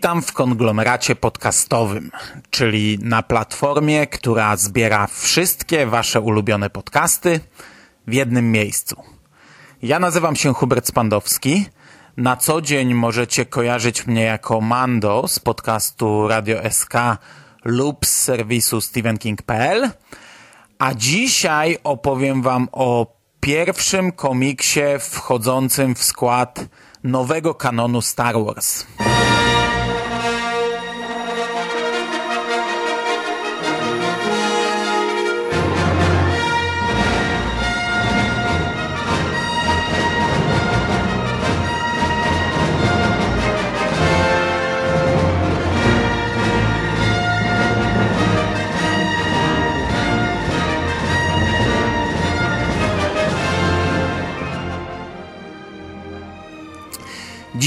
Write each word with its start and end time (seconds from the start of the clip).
Witam 0.00 0.22
w 0.22 0.32
konglomeracie 0.32 1.16
podcastowym, 1.16 2.10
czyli 2.50 2.98
na 3.02 3.22
platformie, 3.22 4.06
która 4.06 4.56
zbiera 4.56 5.06
wszystkie 5.06 5.86
Wasze 5.86 6.20
ulubione 6.20 6.70
podcasty 6.70 7.40
w 8.06 8.12
jednym 8.12 8.52
miejscu. 8.52 9.02
Ja 9.82 9.98
nazywam 9.98 10.36
się 10.36 10.54
Hubert 10.54 10.86
Spandowski. 10.86 11.66
Na 12.16 12.36
co 12.36 12.60
dzień 12.60 12.94
możecie 12.94 13.46
kojarzyć 13.46 14.06
mnie 14.06 14.22
jako 14.22 14.60
Mando 14.60 15.28
z 15.28 15.38
podcastu 15.38 16.28
Radio 16.28 16.70
SK 16.70 16.94
lub 17.64 18.06
z 18.06 18.12
serwisu 18.12 18.80
StephenKing.pl. 18.80 19.90
A 20.78 20.94
dzisiaj 20.94 21.78
opowiem 21.84 22.42
Wam 22.42 22.68
o 22.72 23.06
pierwszym 23.40 24.12
komiksie 24.12 24.80
wchodzącym 25.00 25.94
w 25.94 26.04
skład 26.04 26.64
nowego 27.04 27.54
kanonu 27.54 28.02
Star 28.02 28.34
Wars. 28.44 28.86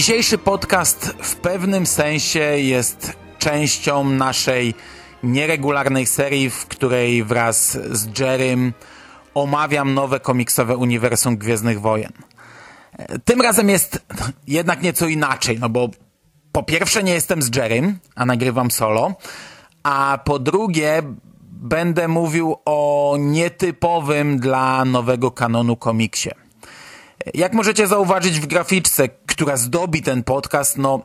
Dzisiejszy 0.04 0.38
podcast 0.38 1.14
w 1.22 1.36
pewnym 1.36 1.86
sensie 1.86 2.40
jest 2.40 3.14
częścią 3.40 4.04
naszej 4.04 4.74
nieregularnej 5.24 6.06
serii, 6.06 6.50
w 6.50 6.66
której 6.66 7.24
wraz 7.24 7.78
z 7.92 8.20
Jerrym 8.20 8.74
omawiam 9.34 9.94
nowe 9.94 10.20
komiksowe 10.20 10.78
uniwersum 10.78 11.38
Gwiezdnych 11.38 11.82
Wojen. 11.82 12.12
Tym 13.26 13.42
razem 13.42 13.70
jest 13.70 14.06
jednak 14.48 14.82
nieco 14.82 15.08
inaczej, 15.08 15.60
no 15.60 15.70
bo 15.70 15.90
po 16.52 16.64
pierwsze 16.64 17.04
nie 17.04 17.14
jestem 17.14 17.42
z 17.42 17.56
Jerrym, 17.56 18.00
a 18.16 18.26
nagrywam 18.26 18.72
solo, 18.72 19.14
a 19.84 20.20
po 20.26 20.40
drugie 20.40 21.02
będę 21.52 22.08
mówił 22.08 22.56
o 22.66 23.16
nietypowym 23.20 24.40
dla 24.40 24.86
nowego 24.86 25.32
kanonu 25.32 25.76
komiksie. 25.76 26.43
Jak 27.34 27.54
możecie 27.54 27.88
zauważyć 27.88 28.40
w 28.40 28.46
graficzce, 28.46 29.10
która 29.26 29.58
zdobi 29.58 30.02
ten 30.02 30.24
podcast, 30.24 30.78
no 30.78 31.02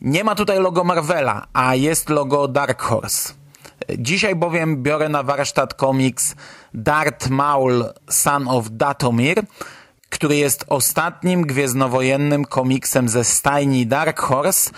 nie 0.00 0.24
ma 0.24 0.34
tutaj 0.34 0.58
logo 0.58 0.84
Marvela, 0.84 1.46
a 1.52 1.74
jest 1.74 2.08
logo 2.08 2.48
Dark 2.48 2.82
Horse. 2.82 3.34
Dzisiaj 3.98 4.34
bowiem 4.34 4.82
biorę 4.82 5.08
na 5.08 5.22
warsztat 5.22 5.74
komiks 5.74 6.34
Darth 6.74 7.28
Maul 7.28 7.84
Son 8.10 8.48
of 8.48 8.66
Datomir, 8.70 9.42
który 10.10 10.36
jest 10.36 10.64
ostatnim 10.68 11.42
gwiezdnowojennym 11.42 12.44
komiksem 12.44 13.08
ze 13.08 13.24
stajni 13.24 13.86
Dark 13.86 14.20
Horse, 14.20 14.70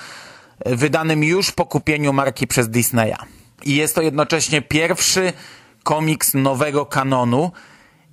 wydanym 0.66 1.24
już 1.24 1.50
po 1.52 1.66
kupieniu 1.66 2.12
marki 2.12 2.46
przez 2.46 2.68
Disneya. 2.68 3.16
I 3.64 3.76
jest 3.76 3.94
to 3.94 4.02
jednocześnie 4.02 4.62
pierwszy 4.62 5.32
komiks 5.82 6.34
nowego 6.34 6.86
kanonu, 6.86 7.52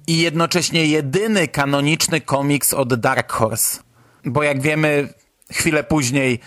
i 0.07 0.17
jednocześnie 0.17 0.85
jedyny 0.85 1.47
kanoniczny 1.47 2.21
komiks 2.21 2.73
od 2.73 2.93
Dark 2.93 3.31
Horse. 3.31 3.79
Bo 4.25 4.43
jak 4.43 4.61
wiemy, 4.61 5.13
chwilę 5.51 5.83
później 5.83 6.39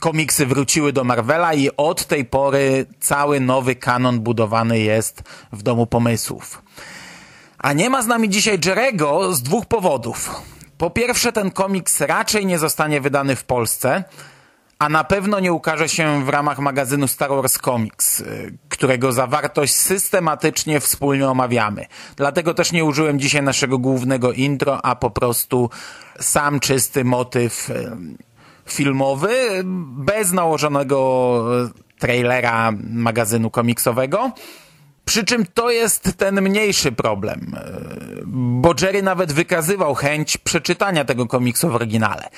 komiksy 0.00 0.46
wróciły 0.46 0.92
do 0.92 1.04
Marvela 1.04 1.54
i 1.54 1.70
od 1.76 2.06
tej 2.06 2.24
pory 2.24 2.86
cały 3.00 3.40
nowy 3.40 3.76
kanon 3.76 4.20
budowany 4.20 4.78
jest 4.78 5.22
w 5.52 5.62
Domu 5.62 5.86
Pomysłów. 5.86 6.62
A 7.58 7.72
nie 7.72 7.90
ma 7.90 8.02
z 8.02 8.06
nami 8.06 8.28
dzisiaj 8.28 8.58
Jerego 8.64 9.34
z 9.34 9.42
dwóch 9.42 9.66
powodów. 9.66 10.30
Po 10.78 10.90
pierwsze, 10.90 11.32
ten 11.32 11.50
komiks 11.50 12.00
raczej 12.00 12.46
nie 12.46 12.58
zostanie 12.58 13.00
wydany 13.00 13.36
w 13.36 13.44
Polsce, 13.44 14.04
a 14.78 14.88
na 14.88 15.04
pewno 15.04 15.40
nie 15.40 15.52
ukaże 15.52 15.88
się 15.88 16.24
w 16.24 16.28
ramach 16.28 16.58
magazynu 16.58 17.08
Star 17.08 17.30
Wars 17.30 17.58
Comics, 17.58 18.20
y, 18.20 18.58
którego 18.68 19.12
zawartość 19.12 19.74
systematycznie 19.74 20.80
wspólnie 20.80 21.28
omawiamy. 21.28 21.86
Dlatego 22.16 22.54
też 22.54 22.72
nie 22.72 22.84
użyłem 22.84 23.20
dzisiaj 23.20 23.42
naszego 23.42 23.78
głównego 23.78 24.32
intro, 24.32 24.84
a 24.84 24.96
po 24.96 25.10
prostu 25.10 25.70
sam 26.20 26.60
czysty 26.60 27.04
motyw 27.04 27.70
y, 27.70 27.96
filmowy, 28.66 29.62
bez 29.96 30.32
nałożonego 30.32 31.42
y, 31.66 31.98
trailera 31.98 32.72
magazynu 32.90 33.50
komiksowego. 33.50 34.32
Przy 35.08 35.24
czym 35.24 35.46
to 35.46 35.70
jest 35.70 36.16
ten 36.16 36.42
mniejszy 36.42 36.92
problem, 36.92 37.56
bo 38.26 38.74
Jerry 38.82 39.02
nawet 39.02 39.32
wykazywał 39.32 39.94
chęć 39.94 40.36
przeczytania 40.36 41.04
tego 41.04 41.26
komiksu 41.26 41.70
w 41.70 41.74
oryginale. 41.74 42.28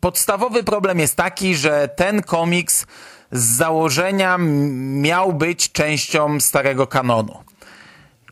Podstawowy 0.00 0.64
problem 0.64 0.98
jest 0.98 1.16
taki, 1.16 1.56
że 1.56 1.88
ten 1.88 2.22
komiks 2.22 2.86
z 3.32 3.56
założenia 3.56 4.36
miał 4.38 5.32
być 5.32 5.72
częścią 5.72 6.40
starego 6.40 6.86
kanonu, 6.86 7.44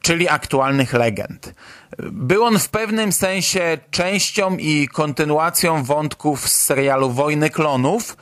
czyli 0.03 0.28
aktualnych 0.28 0.93
legend. 0.93 1.54
Był 1.98 2.45
on 2.45 2.59
w 2.59 2.68
pewnym 2.68 3.13
sensie 3.13 3.78
częścią 3.91 4.57
i 4.57 4.89
kontynuacją 4.89 5.84
wątków 5.84 6.48
z 6.48 6.65
serialu 6.65 7.10
Wojny 7.10 7.51
Klonów 7.51 8.16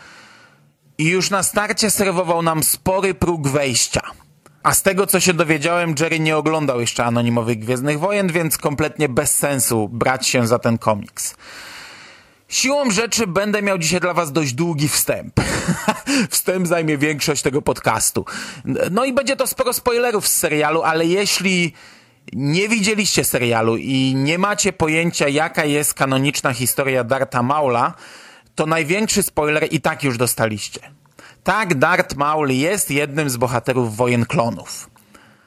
i 0.99 1.05
już 1.05 1.31
na 1.31 1.43
starcie 1.43 1.91
serwował 1.91 2.43
nam 2.43 2.63
spory 2.63 3.15
próg 3.15 3.49
wejścia– 3.49 4.01
a 4.63 4.75
z 4.75 4.83
tego, 4.83 5.07
co 5.07 5.21
się 5.21 5.35
dowiedziałem, 5.35 5.95
Jerry 6.01 6.21
nie 6.21 6.37
oglądał 6.37 6.81
jeszcze 6.81 7.05
anonimowych 7.05 7.59
Gwiezdnych 7.59 7.99
Wojen, 7.99 8.33
więc 8.33 8.59
kompletnie 8.59 9.09
bez 9.09 9.35
sensu 9.35 9.89
brać 9.89 10.29
się 10.29 10.47
za 10.47 10.59
ten 10.59 10.79
komiks. 10.79 11.35
Siłą 12.49 12.91
rzeczy 12.91 13.27
będę 13.27 13.63
miał 13.63 13.79
dzisiaj 13.79 14.01
dla 14.01 14.15
was 14.15 14.33
dość 14.33 14.53
długi 14.53 14.89
wstęp. 14.89 15.41
wstęp 16.31 16.67
zajmie 16.67 16.99
większość 16.99 17.43
tego 17.43 17.63
podcastu. 17.63 18.25
No 18.91 19.05
i 19.05 19.13
będzie 19.13 19.37
to 19.37 19.47
sporo 19.47 19.73
spoilerów 19.73 20.29
z 20.29 20.37
serialu, 20.37 20.83
ale 20.83 21.07
jeśli 21.07 21.73
nie 22.33 22.69
widzieliście 22.69 23.25
serialu 23.25 23.77
i 23.77 24.15
nie 24.15 24.39
macie 24.39 24.73
pojęcia, 24.73 25.29
jaka 25.29 25.65
jest 25.65 25.95
kanoniczna 25.95 26.53
historia 26.53 27.05
Darta 27.05 27.43
Maula, 27.43 27.95
to 28.55 28.67
największy 28.67 29.23
spoiler 29.23 29.67
i 29.71 29.81
tak 29.81 30.05
już 30.05 30.19
dostaliście. 30.19 30.81
Tak, 31.45 31.75
Darth 31.75 32.17
Maul 32.17 32.51
jest 32.51 32.91
jednym 32.91 33.31
z 33.31 33.37
bohaterów 33.37 33.97
Wojen 33.97 34.27
Klonów. 34.27 34.91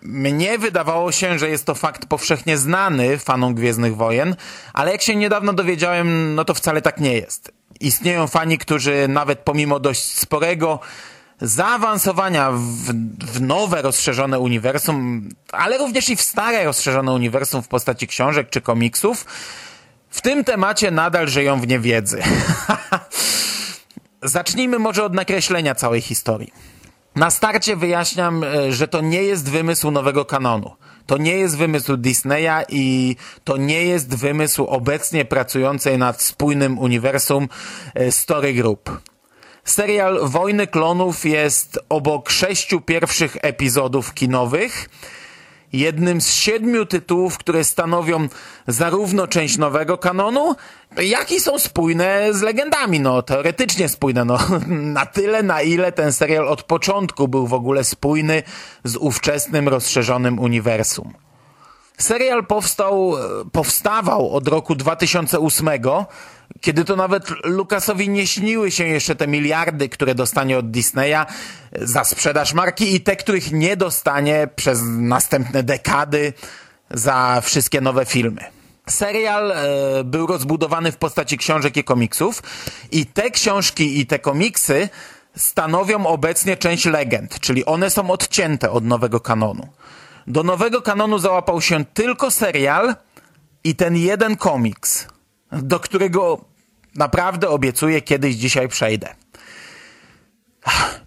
Mnie 0.01 0.57
wydawało 0.57 1.11
się, 1.11 1.39
że 1.39 1.49
jest 1.49 1.65
to 1.65 1.75
fakt 1.75 2.05
powszechnie 2.05 2.57
znany 2.57 3.17
fanom 3.17 3.53
Gwiezdnych 3.55 3.95
Wojen, 3.95 4.35
ale 4.73 4.91
jak 4.91 5.01
się 5.01 5.15
niedawno 5.15 5.53
dowiedziałem, 5.53 6.35
no 6.35 6.45
to 6.45 6.53
wcale 6.53 6.81
tak 6.81 6.99
nie 6.99 7.13
jest. 7.13 7.51
Istnieją 7.79 8.27
fani, 8.27 8.57
którzy 8.57 9.07
nawet 9.07 9.39
pomimo 9.39 9.79
dość 9.79 10.17
sporego 10.17 10.79
zaawansowania 11.41 12.51
w, 12.51 12.93
w 13.25 13.41
nowe, 13.41 13.81
rozszerzone 13.81 14.39
uniwersum, 14.39 15.29
ale 15.51 15.77
również 15.77 16.09
i 16.09 16.15
w 16.15 16.21
stare, 16.21 16.65
rozszerzone 16.65 17.11
uniwersum 17.11 17.61
w 17.63 17.67
postaci 17.67 18.07
książek 18.07 18.49
czy 18.49 18.61
komiksów, 18.61 19.25
w 20.09 20.21
tym 20.21 20.43
temacie 20.43 20.91
nadal 20.91 21.27
żyją 21.27 21.61
w 21.61 21.67
niewiedzy. 21.67 22.21
Zacznijmy 24.25 24.79
może 24.79 25.03
od 25.03 25.13
nakreślenia 25.13 25.75
całej 25.75 26.01
historii. 26.01 26.53
Na 27.15 27.31
starcie 27.31 27.75
wyjaśniam, 27.75 28.43
e, 28.43 28.71
że 28.71 28.87
to 28.87 29.01
nie 29.01 29.23
jest 29.23 29.49
wymysł 29.49 29.91
nowego 29.91 30.25
kanonu. 30.25 30.71
To 31.05 31.17
nie 31.17 31.37
jest 31.37 31.57
wymysł 31.57 31.97
Disneya 31.97 32.65
i 32.69 33.15
to 33.43 33.57
nie 33.57 33.85
jest 33.85 34.15
wymysł 34.15 34.65
obecnie 34.65 35.25
pracującej 35.25 35.97
nad 35.97 36.21
spójnym 36.21 36.79
uniwersum 36.79 37.47
e, 37.93 38.11
Story 38.11 38.53
Group. 38.53 39.01
Serial 39.63 40.19
Wojny 40.23 40.67
Klonów 40.67 41.25
jest 41.25 41.79
obok 41.89 42.29
sześciu 42.29 42.81
pierwszych 42.81 43.37
epizodów 43.41 44.13
kinowych 44.13 44.89
jednym 45.73 46.21
z 46.21 46.33
siedmiu 46.33 46.85
tytułów, 46.85 47.37
które 47.37 47.63
stanowią 47.63 48.27
zarówno 48.67 49.27
część 49.27 49.57
nowego 49.57 49.97
kanonu, 49.97 50.55
jak 50.97 51.31
i 51.31 51.39
są 51.39 51.59
spójne 51.59 52.33
z 52.33 52.41
legendami, 52.41 52.99
no 52.99 53.21
teoretycznie 53.21 53.89
spójne, 53.89 54.25
no 54.25 54.37
na 54.67 55.05
tyle, 55.05 55.43
na 55.43 55.61
ile 55.61 55.91
ten 55.91 56.13
serial 56.13 56.47
od 56.47 56.63
początku 56.63 57.27
był 57.27 57.47
w 57.47 57.53
ogóle 57.53 57.83
spójny 57.83 58.43
z 58.83 58.95
ówczesnym 58.95 59.67
rozszerzonym 59.67 60.39
uniwersum. 60.39 61.24
Serial 61.97 62.45
powstał, 62.45 63.13
powstawał 63.51 64.31
od 64.31 64.47
roku 64.47 64.75
2008, 64.75 65.69
kiedy 66.61 66.85
to 66.85 66.95
nawet 66.95 67.27
Lukasowi 67.43 68.09
nie 68.09 68.27
śniły 68.27 68.71
się 68.71 68.87
jeszcze 68.87 69.15
te 69.15 69.27
miliardy, 69.27 69.89
które 69.89 70.15
dostanie 70.15 70.57
od 70.57 70.71
Disneya 70.71 71.25
za 71.71 72.03
sprzedaż 72.03 72.53
marki 72.53 72.95
i 72.95 73.01
te, 73.01 73.15
których 73.15 73.51
nie 73.51 73.77
dostanie 73.77 74.47
przez 74.55 74.79
następne 74.83 75.63
dekady 75.63 76.33
za 76.91 77.41
wszystkie 77.41 77.81
nowe 77.81 78.05
filmy. 78.05 78.41
Serial 78.89 79.51
e, 79.51 79.55
był 80.03 80.27
rozbudowany 80.27 80.91
w 80.91 80.97
postaci 80.97 81.37
książek 81.37 81.77
i 81.77 81.83
komiksów 81.83 82.43
i 82.91 83.05
te 83.05 83.31
książki 83.31 83.99
i 83.99 84.05
te 84.05 84.19
komiksy 84.19 84.89
stanowią 85.37 86.05
obecnie 86.05 86.57
część 86.57 86.85
legend, 86.85 87.39
czyli 87.39 87.65
one 87.65 87.89
są 87.89 88.11
odcięte 88.11 88.71
od 88.71 88.85
nowego 88.85 89.19
kanonu. 89.19 89.67
Do 90.27 90.43
nowego 90.43 90.81
kanonu 90.81 91.19
załapał 91.19 91.61
się 91.61 91.85
tylko 91.85 92.31
serial 92.31 92.95
i 93.63 93.75
ten 93.75 93.95
jeden 93.95 94.35
komiks, 94.35 95.07
do 95.51 95.79
którego 95.79 96.45
naprawdę 96.95 97.49
obiecuję 97.49 98.01
kiedyś 98.01 98.35
dzisiaj 98.35 98.67
przejdę. 98.67 99.15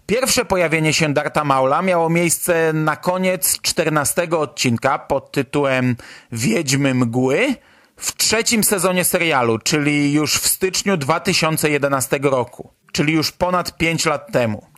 Pierwsze 0.05 0.45
pojawienie 0.45 0.93
się 0.93 1.13
Darta 1.13 1.43
Maula 1.43 1.81
miało 1.81 2.09
miejsce 2.09 2.73
na 2.73 2.95
koniec 2.95 3.61
14 3.61 4.29
odcinka 4.29 4.99
pod 4.99 5.31
tytułem 5.31 5.95
Wiedźmy 6.31 6.93
Mgły 6.93 7.55
w 7.97 8.15
trzecim 8.17 8.63
sezonie 8.63 9.03
serialu, 9.03 9.59
czyli 9.59 10.13
już 10.13 10.35
w 10.35 10.47
styczniu 10.47 10.97
2011 10.97 12.19
roku, 12.21 12.73
czyli 12.91 13.13
już 13.13 13.31
ponad 13.31 13.77
5 13.77 14.05
lat 14.05 14.31
temu. 14.31 14.68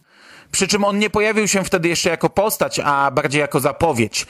Przy 0.51 0.67
czym 0.67 0.83
on 0.83 0.99
nie 0.99 1.09
pojawił 1.09 1.47
się 1.47 1.63
wtedy 1.63 1.89
jeszcze 1.89 2.09
jako 2.09 2.29
postać, 2.29 2.79
a 2.83 3.11
bardziej 3.11 3.39
jako 3.39 3.59
zapowiedź. 3.59 4.25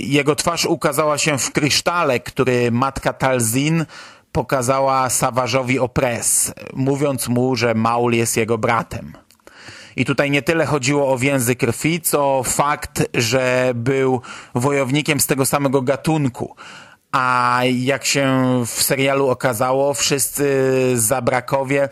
Jego 0.00 0.36
twarz 0.36 0.64
ukazała 0.66 1.18
się 1.18 1.38
w 1.38 1.52
krysztale, 1.52 2.20
który 2.20 2.70
matka 2.70 3.12
Talzin 3.12 3.86
pokazała 4.32 5.08
Savage'owi 5.08 5.80
Opres, 5.80 6.52
mówiąc 6.72 7.28
mu, 7.28 7.56
że 7.56 7.74
Maul 7.74 8.12
jest 8.12 8.36
jego 8.36 8.58
bratem. 8.58 9.12
I 9.96 10.04
tutaj 10.04 10.30
nie 10.30 10.42
tyle 10.42 10.66
chodziło 10.66 11.12
o 11.12 11.18
więzy 11.18 11.56
krwi, 11.56 12.00
co 12.00 12.42
fakt, 12.42 13.04
że 13.14 13.72
był 13.74 14.20
wojownikiem 14.54 15.20
z 15.20 15.26
tego 15.26 15.46
samego 15.46 15.82
gatunku. 15.82 16.56
A 17.12 17.60
jak 17.74 18.04
się 18.04 18.42
w 18.66 18.82
serialu 18.82 19.28
okazało, 19.28 19.94
wszyscy 19.94 20.72
zabrakowie 20.94 21.88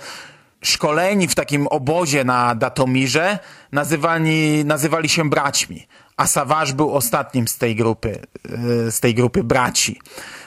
szkoleni 0.63 1.29
w 1.29 1.35
takim 1.35 1.67
obozie 1.67 2.25
na 2.25 2.55
Datomirze 2.55 3.39
nazywani, 3.73 4.65
nazywali 4.65 5.09
się 5.09 5.31
braćmi, 5.31 5.87
a 6.17 6.27
Savage 6.27 6.73
był 6.73 6.95
ostatnim 6.97 7.49
z 7.49 7.59
tej 7.59 7.77
grupy, 7.77 8.23
e, 8.87 8.91
z 8.91 9.01
tej 9.01 9.15
grupy 9.15 9.45
braci. 9.45 10.01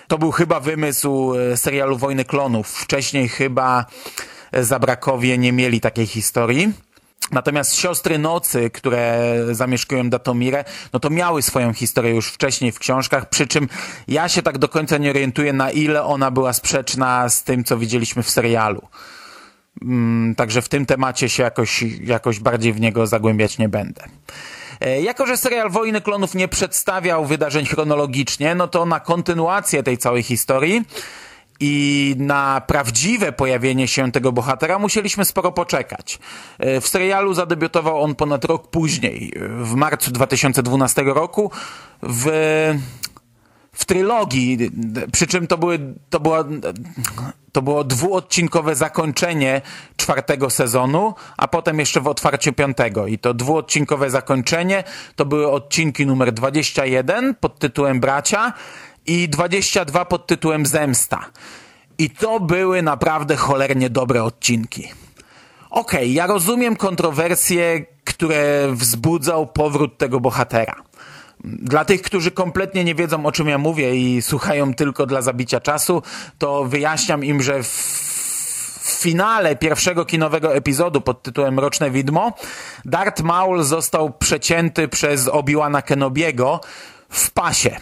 To 0.08 0.18
był 0.18 0.32
chyba 0.32 0.60
wymysł 0.60 1.34
e, 1.36 1.58
serialu 1.58 1.98
Wojny 1.98 2.26
Klonów. 2.26 2.70
Wcześniej 2.70 3.30
chyba 3.30 3.86
Zabrakowie 4.62 5.38
nie 5.38 5.54
mieli 5.54 5.82
takiej 5.82 6.08
historii. 6.08 6.74
Natomiast 7.32 7.76
siostry 7.76 8.20
nocy, 8.20 8.70
które 8.70 9.36
zamieszkują 9.52 10.10
Datomirę, 10.10 10.64
no 10.94 11.00
to 11.00 11.10
miały 11.10 11.42
swoją 11.42 11.74
historię 11.74 12.12
już 12.12 12.28
wcześniej 12.28 12.72
w 12.72 12.80
książkach, 12.80 13.30
przy 13.30 13.48
czym 13.48 13.70
ja 14.08 14.30
się 14.30 14.42
tak 14.42 14.58
do 14.58 14.70
końca 14.70 14.98
nie 14.98 15.10
orientuję, 15.10 15.54
na 15.54 15.72
ile 15.72 16.04
ona 16.04 16.32
była 16.32 16.54
sprzeczna 16.54 17.30
z 17.30 17.44
tym, 17.44 17.64
co 17.64 17.78
widzieliśmy 17.78 18.24
w 18.24 18.30
serialu. 18.30 18.88
Mm, 19.82 20.36
także 20.36 20.62
w 20.62 20.70
tym 20.70 20.86
temacie 20.86 21.30
się 21.30 21.44
jakoś, 21.44 21.82
jakoś 22.04 22.40
bardziej 22.40 22.74
w 22.74 22.80
niego 22.80 23.08
zagłębiać 23.08 23.58
nie 23.58 23.70
będę. 23.70 24.04
E, 24.82 25.02
jako, 25.02 25.26
że 25.26 25.38
serial 25.38 25.70
Wojny 25.70 26.02
Klonów 26.02 26.36
nie 26.36 26.48
przedstawiał 26.48 27.26
wydarzeń 27.26 27.66
chronologicznie, 27.66 28.56
no 28.56 28.68
to 28.68 28.86
na 28.86 29.00
kontynuację 29.00 29.84
tej 29.84 29.98
całej 29.98 30.24
historii 30.24 30.82
i 31.60 32.16
na 32.18 32.62
prawdziwe 32.68 33.32
pojawienie 33.32 33.88
się 33.88 34.12
tego 34.12 34.32
bohatera 34.32 34.80
musieliśmy 34.80 35.26
sporo 35.26 35.52
poczekać. 35.52 36.20
E, 36.60 36.82
w 36.82 36.88
serialu 36.88 37.34
zadebiutował 37.34 38.02
on 38.02 38.16
ponad 38.16 38.46
rok 38.46 38.68
później, 38.68 39.34
w 39.50 39.74
marcu 39.76 40.12
2012 40.12 41.04
roku, 41.04 41.52
w 42.04 42.32
w 43.74 43.86
trylogii, 43.86 44.58
przy 45.12 45.28
czym 45.28 45.48
to, 45.48 45.58
były, 45.58 45.80
to, 46.10 46.20
była, 46.20 46.44
to 47.52 47.62
było 47.62 47.84
dwuodcinkowe 47.84 48.76
zakończenie 48.76 49.62
czwartego 49.98 50.50
sezonu, 50.50 51.14
a 51.38 51.48
potem 51.48 51.80
jeszcze 51.80 52.02
w 52.02 52.08
otwarciu 52.08 52.54
piątego. 52.54 53.08
I 53.08 53.18
to 53.18 53.34
dwuodcinkowe 53.34 54.10
zakończenie 54.10 54.84
to 55.16 55.26
były 55.26 55.52
odcinki 55.52 56.06
numer 56.06 56.32
21 56.32 57.36
pod 57.36 57.60
tytułem 57.60 58.00
Bracia 58.00 58.54
i 59.06 59.30
22 59.30 60.06
pod 60.06 60.28
tytułem 60.28 60.66
Zemsta. 60.66 61.26
I 61.98 62.10
to 62.10 62.40
były 62.40 62.82
naprawdę 62.82 63.36
cholernie 63.36 63.90
dobre 63.90 64.24
odcinki. 64.24 64.92
Okej, 65.70 66.00
okay, 66.00 66.08
ja 66.08 66.28
rozumiem 66.28 66.76
kontrowersje, 66.76 67.86
które 68.04 68.68
wzbudzał 68.72 69.48
powrót 69.48 69.98
tego 69.98 70.20
bohatera. 70.20 70.76
Dla 71.44 71.86
tych, 71.86 72.02
którzy 72.02 72.32
kompletnie 72.32 72.84
nie 72.84 72.96
wiedzą 72.96 73.26
o 73.26 73.32
czym 73.32 73.48
ja 73.48 73.58
mówię 73.58 73.96
i 73.96 74.22
słuchają 74.22 74.74
tylko 74.74 75.06
dla 75.06 75.22
zabicia 75.22 75.60
czasu, 75.60 76.04
to 76.38 76.66
wyjaśniam 76.66 77.24
im, 77.24 77.42
że 77.42 77.64
w 77.64 77.68
finale 78.84 79.56
pierwszego 79.56 80.06
kinowego 80.06 80.56
epizodu 80.56 81.02
pod 81.02 81.24
tytułem 81.24 81.60
Roczne 81.60 81.92
Widmo 81.92 82.34
Darth 82.86 83.24
Maul 83.24 83.64
został 83.64 84.14
przecięty 84.14 84.88
przez 84.88 85.28
Obi-Wana 85.28 85.82
Kenobiego 85.82 86.62
w 87.10 87.32
pasie, 87.32 87.78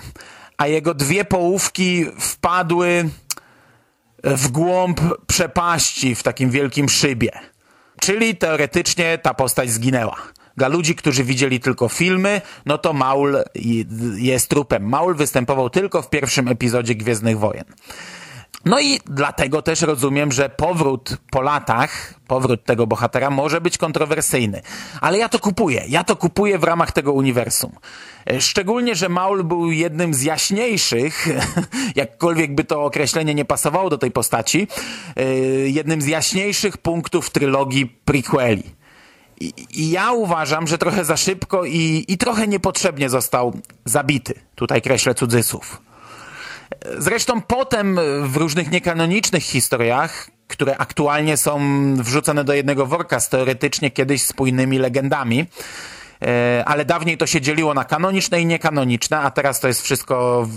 a 0.57 0.67
jego 0.67 0.93
dwie 0.93 1.25
połówki 1.25 2.05
wpadły 2.19 3.09
w 4.23 4.47
głąb 4.47 5.01
przepaści 5.27 6.15
w 6.15 6.23
takim 6.23 6.49
wielkim 6.49 6.89
szybie. 6.89 7.31
Czyli 7.99 8.35
teoretycznie 8.35 9.17
ta 9.17 9.33
postać 9.33 9.69
zginęła. 9.69 10.15
Dla 10.57 10.67
ludzi, 10.67 10.95
którzy 10.95 11.23
widzieli 11.23 11.59
tylko 11.59 11.89
filmy, 11.89 12.41
no 12.65 12.77
to 12.77 12.93
Maul 12.93 13.37
jest 14.15 14.49
trupem. 14.49 14.89
Maul 14.89 15.15
występował 15.15 15.69
tylko 15.69 16.01
w 16.01 16.09
pierwszym 16.09 16.47
epizodzie 16.47 16.95
Gwiezdnych 16.95 17.39
Wojen. 17.39 17.65
No 18.65 18.79
i 18.79 18.99
dlatego 19.05 19.61
też 19.61 19.81
rozumiem, 19.81 20.31
że 20.31 20.49
powrót 20.49 21.17
po 21.31 21.41
latach, 21.41 22.13
powrót 22.27 22.63
tego 22.63 22.87
bohatera 22.87 23.29
może 23.29 23.61
być 23.61 23.77
kontrowersyjny. 23.77 24.61
Ale 25.01 25.17
ja 25.17 25.29
to 25.29 25.39
kupuję. 25.39 25.83
Ja 25.87 26.03
to 26.03 26.15
kupuję 26.15 26.59
w 26.59 26.63
ramach 26.63 26.91
tego 26.91 27.13
uniwersum. 27.13 27.71
Szczególnie, 28.39 28.95
że 28.95 29.09
Maul 29.09 29.43
był 29.43 29.71
jednym 29.71 30.13
z 30.13 30.23
jaśniejszych, 30.23 31.27
jakkolwiek 31.95 32.55
by 32.55 32.63
to 32.63 32.83
określenie 32.83 33.35
nie 33.35 33.45
pasowało 33.45 33.89
do 33.89 33.97
tej 33.97 34.11
postaci, 34.11 34.67
e, 35.15 35.23
jednym 35.69 36.01
z 36.01 36.07
jaśniejszych 36.07 36.77
punktów 36.77 37.29
trylogii 37.29 37.85
prequeli. 37.85 38.80
I, 39.41 39.89
ja 39.91 40.11
uważam, 40.11 40.67
że 40.67 40.77
trochę 40.77 41.05
za 41.05 41.17
szybko 41.17 41.65
i, 41.65 42.05
i 42.07 42.17
trochę 42.17 42.47
niepotrzebnie 42.47 43.09
został 43.09 43.61
zabity. 43.85 44.33
Tutaj 44.55 44.81
kreślę 44.81 45.15
cudzysłów. 45.15 45.81
Zresztą 46.97 47.41
potem 47.41 47.99
w 48.23 48.37
różnych 48.37 48.71
niekanonicznych 48.71 49.43
historiach, 49.43 50.29
które 50.47 50.77
aktualnie 50.77 51.37
są 51.37 51.59
wrzucone 51.95 52.43
do 52.43 52.53
jednego 52.53 52.85
worka 52.85 53.19
z 53.19 53.29
teoretycznie 53.29 53.91
kiedyś 53.91 54.21
spójnymi 54.21 54.79
legendami, 54.79 55.45
ale 56.65 56.85
dawniej 56.85 57.17
to 57.17 57.27
się 57.27 57.41
dzieliło 57.41 57.73
na 57.73 57.83
kanoniczne 57.83 58.41
i 58.41 58.45
niekanoniczne, 58.45 59.19
a 59.19 59.31
teraz 59.31 59.59
to 59.59 59.67
jest 59.67 59.81
wszystko 59.81 60.47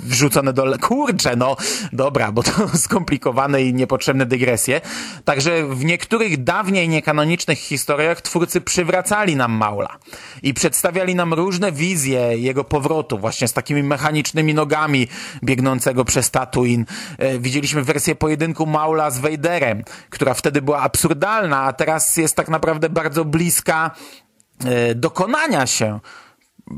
wrzucone 0.00 0.52
do... 0.52 0.78
Kurczę, 0.78 1.36
no 1.36 1.56
dobra, 1.92 2.32
bo 2.32 2.42
to 2.42 2.50
skomplikowane 2.78 3.62
i 3.62 3.74
niepotrzebne 3.74 4.26
dygresje. 4.26 4.80
Także 5.24 5.66
w 5.66 5.84
niektórych 5.84 6.44
dawniej 6.44 6.88
niekanonicznych 6.88 7.58
historiach 7.58 8.20
twórcy 8.20 8.60
przywracali 8.60 9.36
nam 9.36 9.52
Maula 9.52 9.98
i 10.42 10.54
przedstawiali 10.54 11.14
nam 11.14 11.34
różne 11.34 11.72
wizje 11.72 12.20
jego 12.38 12.64
powrotu, 12.64 13.18
właśnie 13.18 13.48
z 13.48 13.52
takimi 13.52 13.82
mechanicznymi 13.82 14.54
nogami 14.54 15.08
biegnącego 15.44 16.04
przez 16.04 16.30
Tatooine. 16.30 16.84
E, 17.18 17.38
Widzieliśmy 17.38 17.82
wersję 17.82 18.14
pojedynku 18.14 18.66
Maula 18.66 19.10
z 19.10 19.18
Vaderem, 19.18 19.84
która 20.10 20.34
wtedy 20.34 20.62
była 20.62 20.80
absurdalna, 20.80 21.62
a 21.62 21.72
teraz 21.72 22.16
jest 22.16 22.36
tak 22.36 22.48
naprawdę 22.48 22.88
bardzo 22.88 23.24
bliska 23.24 23.90
e, 24.26 24.29
dokonania 24.94 25.66
się 25.66 26.00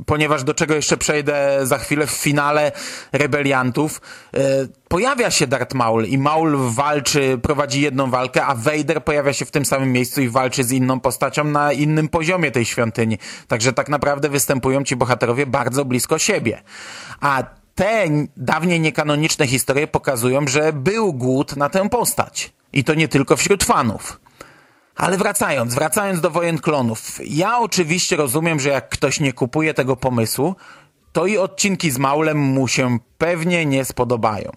ponieważ 0.06 0.44
do 0.44 0.54
czego 0.54 0.74
jeszcze 0.74 0.96
przejdę 0.96 1.58
za 1.62 1.78
chwilę 1.78 2.06
w 2.06 2.10
finale 2.10 2.72
Rebeliantów, 3.12 4.00
e, 4.34 4.38
pojawia 4.88 5.30
się 5.30 5.46
Darth 5.46 5.74
Maul 5.74 6.04
i 6.04 6.18
Maul 6.18 6.56
walczy, 6.58 7.38
prowadzi 7.42 7.80
jedną 7.80 8.10
walkę, 8.10 8.46
a 8.46 8.54
Vader 8.54 9.04
pojawia 9.04 9.32
się 9.32 9.44
w 9.44 9.50
tym 9.50 9.64
samym 9.64 9.92
miejscu 9.92 10.22
i 10.22 10.28
walczy 10.28 10.64
z 10.64 10.72
inną 10.72 11.00
postacią 11.00 11.44
na 11.44 11.72
innym 11.72 12.08
poziomie 12.08 12.50
tej 12.50 12.64
świątyni. 12.64 13.18
Także 13.48 13.72
tak 13.72 13.88
naprawdę 13.88 14.28
występują 14.28 14.84
ci 14.84 14.96
bohaterowie 14.96 15.46
bardzo 15.46 15.84
blisko 15.84 16.18
siebie. 16.18 16.62
A 17.20 17.44
te 17.74 18.06
dawniej 18.36 18.80
niekanoniczne 18.80 19.46
historie 19.46 19.86
pokazują, 19.86 20.48
że 20.48 20.72
był 20.72 21.12
głód 21.12 21.56
na 21.56 21.68
tę 21.68 21.88
postać. 21.88 22.52
I 22.72 22.84
to 22.84 22.94
nie 22.94 23.08
tylko 23.08 23.36
wśród 23.36 23.64
fanów. 23.64 24.20
Ale 24.96 25.16
wracając, 25.16 25.74
wracając 25.74 26.20
do 26.20 26.30
wojen 26.30 26.58
klonów. 26.58 27.18
Ja 27.24 27.58
oczywiście 27.58 28.16
rozumiem, 28.16 28.60
że 28.60 28.68
jak 28.68 28.88
ktoś 28.88 29.20
nie 29.20 29.32
kupuje 29.32 29.74
tego 29.74 29.96
pomysłu, 29.96 30.56
to 31.12 31.26
i 31.26 31.38
odcinki 31.38 31.90
z 31.90 31.98
Maulem 31.98 32.38
mu 32.38 32.68
się 32.68 32.98
pewnie 33.18 33.66
nie 33.66 33.84
spodobają. 33.84 34.52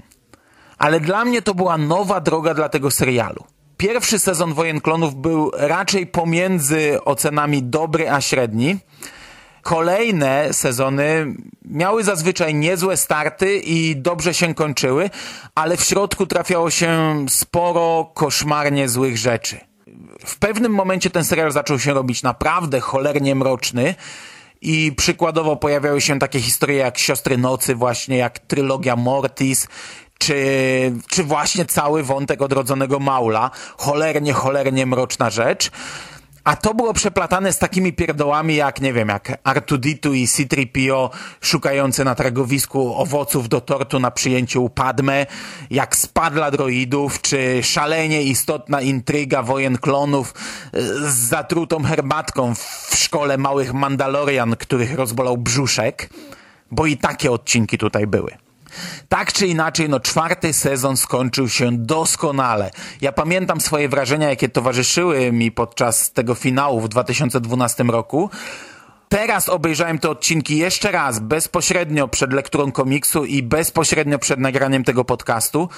Ale 0.78 1.00
dla 1.00 1.26
mnie 1.26 1.42
to 1.42 1.54
była 1.54 1.78
nowa 1.78 2.22
droga 2.22 2.54
dla 2.54 2.70
tego 2.70 2.92
serialu. 2.92 3.44
Pierwszy 3.78 4.20
sezon 4.20 4.54
Wojen 4.54 4.82
Klonów 4.82 5.16
był 5.16 5.52
raczej 5.54 6.08
pomiędzy 6.08 7.04
ocenami 7.06 7.64
dobry 7.64 8.12
a 8.12 8.22
średni. 8.22 8.78
Kolejne 9.62 10.54
sezony 10.54 11.36
miały 11.66 12.04
zazwyczaj 12.04 12.56
niezłe 12.56 12.98
starty 12.98 13.58
i 13.58 13.96
dobrze 13.96 14.34
się 14.34 14.54
kończyły, 14.56 15.10
ale 15.56 15.78
w 15.78 15.84
środku 15.84 16.26
trafiało 16.26 16.70
się 16.70 17.26
sporo 17.30 18.12
koszmarnie 18.14 18.90
złych 18.90 19.18
rzeczy 19.18 19.75
w 20.26 20.38
pewnym 20.38 20.72
momencie 20.72 21.10
ten 21.10 21.24
serial 21.24 21.52
zaczął 21.52 21.80
się 21.80 21.94
robić 21.94 22.24
naprawdę 22.24 22.80
cholernie 22.80 23.36
mroczny 23.36 23.96
i 24.62 24.92
przykładowo 24.98 25.56
pojawiały 25.56 26.02
się 26.02 26.20
takie 26.20 26.40
historie 26.40 26.78
jak 26.78 26.98
Siostry 26.98 27.38
Nocy, 27.38 27.76
właśnie 27.76 28.18
jak 28.18 28.40
trylogia 28.40 28.96
Mortis, 28.96 29.68
czy, 30.18 30.36
czy 31.10 31.24
właśnie 31.24 31.66
cały 31.66 32.04
wątek 32.04 32.42
odrodzonego 32.42 33.00
Maula. 33.00 33.52
Cholernie, 33.78 34.34
cholernie 34.34 34.86
mroczna 34.86 35.30
rzecz. 35.30 35.72
A 36.46 36.56
to 36.56 36.74
było 36.74 36.94
przeplatane 36.94 37.54
z 37.54 37.58
takimi 37.58 37.94
pierdołami 37.94 38.56
jak, 38.56 38.82
nie 38.82 38.94
wiem, 38.94 39.10
jak 39.10 39.44
R2D2 39.44 40.16
i 40.16 40.28
C-3PO 40.28 41.10
szukające 41.42 42.04
na 42.04 42.16
targowisku 42.16 42.96
owoców 42.96 43.50
do 43.50 43.62
tortu 43.62 44.00
na 44.00 44.12
przyjęciu 44.12 44.70
Padme, 44.70 45.26
jak 45.70 45.96
spadla 45.96 46.52
droidów, 46.52 47.22
czy 47.22 47.64
szalenie 47.64 48.24
istotna 48.24 48.82
intryga 48.82 49.44
wojen 49.44 49.78
klonów 49.78 50.34
e, 50.74 50.82
z 50.82 51.16
zatrutą 51.16 51.84
herbatką 51.84 52.56
w 52.56 52.96
szkole 52.96 53.38
małych 53.38 53.74
Mandalorian, 53.74 54.56
których 54.56 54.96
rozbolał 54.96 55.38
brzuszek, 55.38 56.10
bo 56.72 56.86
i 56.86 56.98
takie 56.98 57.32
odcinki 57.32 57.78
tutaj 57.78 58.08
były. 58.08 58.32
Tak 59.10 59.34
czy 59.34 59.48
inaczej, 59.48 59.90
no 59.90 60.00
czwarty 60.00 60.54
sezon 60.54 60.98
skończył 60.98 61.50
się 61.50 61.70
doskonale. 61.72 62.72
Ja 63.02 63.12
pamiętam 63.12 63.62
swoje 63.62 63.90
wrażenia, 63.90 64.30
jakie 64.30 64.50
towarzyszyły 64.50 65.32
mi 65.32 65.52
podczas 65.52 66.12
tego 66.12 66.36
finału 66.36 66.82
w 66.82 66.90
2012 66.90 67.84
roku. 67.84 68.30
Teraz 69.10 69.50
obejrzałem 69.50 70.00
te 70.00 70.10
odcinki 70.10 70.58
jeszcze 70.58 70.92
raz, 70.92 71.20
bezpośrednio 71.20 72.08
przed 72.08 72.34
lekturą 72.34 72.72
komiksu 72.72 73.26
i 73.26 73.44
bezpośrednio 73.44 74.20
przed 74.20 74.40
nagraniem 74.40 74.84
tego 74.84 75.06
podcastu 75.06 75.70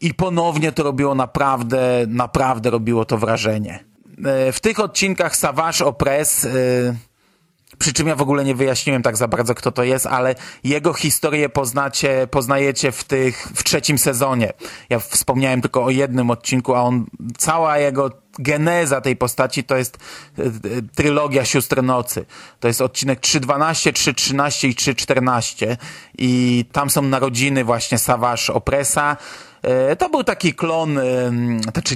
i 0.00 0.14
ponownie 0.14 0.72
to 0.72 0.82
robiło 0.82 1.14
naprawdę, 1.14 2.04
naprawdę 2.08 2.70
robiło 2.70 3.04
to 3.04 3.18
wrażenie. 3.18 3.84
E, 4.24 4.52
W 4.52 4.60
tych 4.60 4.80
odcinkach 4.80 5.36
Savage 5.36 5.84
Opress... 5.84 6.44
Yy, 6.44 6.94
przy 7.78 7.92
czym 7.92 8.08
ja 8.08 8.16
w 8.16 8.22
ogóle 8.22 8.44
nie 8.44 8.54
wyjaśniłem 8.54 9.02
tak 9.02 9.16
za 9.16 9.28
bardzo, 9.28 9.54
kto 9.54 9.72
to 9.72 9.84
jest, 9.84 10.06
ale 10.06 10.34
jego 10.64 10.92
historię 10.92 11.48
poznacie, 11.48 12.26
poznajecie 12.30 12.92
w 12.92 13.04
tych, 13.04 13.48
w 13.54 13.64
trzecim 13.64 13.98
sezonie. 13.98 14.52
Ja 14.90 14.98
wspomniałem 14.98 15.60
tylko 15.60 15.84
o 15.84 15.90
jednym 15.90 16.30
odcinku, 16.30 16.74
a 16.74 16.82
on, 16.82 17.06
cała 17.38 17.78
jego 17.78 18.10
geneza 18.38 19.00
tej 19.00 19.16
postaci 19.16 19.64
to 19.64 19.76
jest 19.76 19.98
y, 20.38 20.52
trylogia 20.94 21.44
Sióstr 21.44 21.82
Nocy. 21.82 22.26
To 22.60 22.68
jest 22.68 22.80
odcinek 22.80 23.20
3.12, 23.20 23.92
3.13 23.92 24.68
i 24.68 24.74
3.14 24.74 25.76
i 26.18 26.64
tam 26.72 26.90
są 26.90 27.02
narodziny 27.02 27.64
właśnie 27.64 27.98
Savage 27.98 28.52
Opressa, 28.52 29.16
E, 29.16 29.53
to 29.98 30.08
był 30.08 30.24
taki 30.24 30.54
klon, 30.54 30.98
znaczy 31.72 31.94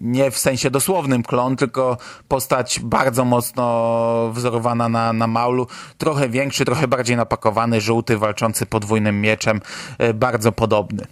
nie 0.00 0.30
w 0.30 0.38
sensie 0.38 0.70
dosłownym 0.70 1.22
klon, 1.22 1.56
tylko 1.56 1.96
postać 2.28 2.80
bardzo 2.80 3.24
mocno 3.24 4.30
wzorowana 4.32 4.88
na, 4.88 5.12
na 5.12 5.26
Maulu. 5.26 5.66
Trochę 5.98 6.28
większy, 6.28 6.64
trochę 6.64 6.88
bardziej 6.88 7.16
napakowany, 7.16 7.80
żółty, 7.80 8.18
walczący 8.18 8.66
podwójnym 8.66 9.20
mieczem, 9.20 9.60
e, 9.98 10.14
bardzo 10.14 10.52
podobny. 10.52 11.06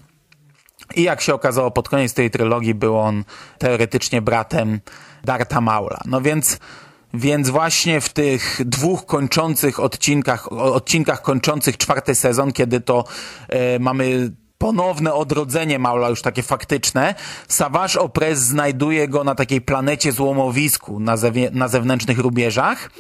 I 0.96 1.02
jak 1.02 1.20
się 1.20 1.34
okazało, 1.34 1.70
pod 1.70 1.88
koniec 1.88 2.14
tej 2.14 2.30
trylogii 2.30 2.74
był 2.74 2.98
on 2.98 3.24
teoretycznie 3.58 4.22
bratem 4.22 4.80
Darta 5.24 5.60
Maula. 5.60 6.00
No 6.06 6.20
więc 6.20 6.58
więc 7.14 7.50
właśnie 7.50 8.00
w 8.00 8.08
tych 8.08 8.60
dwóch 8.64 9.06
kończących 9.06 9.80
odcinkach, 9.80 10.52
odcinkach 10.52 11.22
kończących 11.22 11.76
czwarty 11.76 12.14
sezon, 12.14 12.52
kiedy 12.52 12.80
to 12.80 13.04
e, 13.48 13.78
mamy 13.78 14.30
ponowne 14.58 15.14
odrodzenie 15.14 15.78
Maula, 15.78 16.08
już 16.08 16.22
takie 16.22 16.42
faktyczne, 16.42 17.14
Savage 17.48 18.00
Opress 18.00 18.38
znajduje 18.38 19.08
go 19.08 19.24
na 19.24 19.34
takiej 19.34 19.60
planecie 19.60 20.12
złomowisku 20.12 21.00
na, 21.00 21.16
na 21.52 21.68
zewnętrznych 21.68 22.18
rubieżach. 22.18 22.90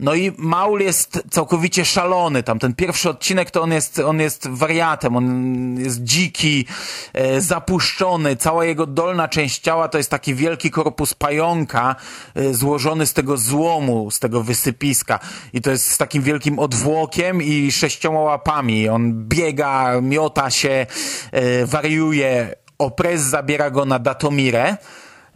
No 0.00 0.14
i 0.14 0.32
Maul 0.38 0.80
jest 0.80 1.22
całkowicie 1.30 1.84
szalony. 1.84 2.42
Tam 2.42 2.58
ten 2.58 2.74
pierwszy 2.74 3.10
odcinek 3.10 3.50
to 3.50 3.62
on 3.62 3.72
jest, 3.72 3.98
on 3.98 4.20
jest 4.20 4.48
wariatem, 4.48 5.16
on 5.16 5.76
jest 5.78 6.02
dziki, 6.02 6.66
e, 7.12 7.40
zapuszczony. 7.40 8.36
Cała 8.36 8.64
jego 8.64 8.86
dolna 8.86 9.28
część 9.28 9.60
ciała 9.60 9.88
to 9.88 9.98
jest 9.98 10.10
taki 10.10 10.34
wielki 10.34 10.70
korpus 10.70 11.14
pająka 11.14 11.96
e, 12.34 12.54
złożony 12.54 13.06
z 13.06 13.12
tego 13.12 13.36
złomu, 13.36 14.10
z 14.10 14.18
tego 14.18 14.42
wysypiska. 14.42 15.18
I 15.52 15.60
to 15.60 15.70
jest 15.70 15.86
z 15.86 15.98
takim 15.98 16.22
wielkim 16.22 16.58
odwłokiem 16.58 17.42
i 17.42 17.72
sześcioma 17.72 18.20
łapami. 18.20 18.88
On 18.88 19.28
biega, 19.28 20.00
miota 20.00 20.50
się, 20.50 20.86
e, 21.32 21.66
wariuje. 21.66 22.54
Opres 22.78 23.22
zabiera 23.22 23.70
go 23.70 23.84
na 23.84 23.98
Datomirę, 23.98 24.76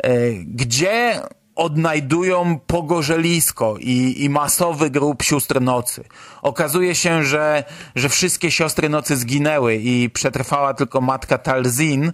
e, 0.03 0.33
gdzie 0.33 1.21
odnajdują 1.61 2.59
pogorzelisko 2.67 3.77
i, 3.81 4.25
i 4.25 4.29
masowy 4.29 4.91
grób 4.91 5.23
sióstr 5.23 5.61
nocy. 5.61 6.05
Okazuje 6.43 6.95
się, 6.95 7.25
że, 7.25 7.65
że 7.95 8.09
wszystkie 8.09 8.51
siostry 8.51 8.89
nocy 8.89 9.17
zginęły 9.17 9.77
i 9.77 10.11
przetrwała 10.11 10.75
tylko 10.75 11.01
matka 11.01 11.39
Talzin, 11.39 12.13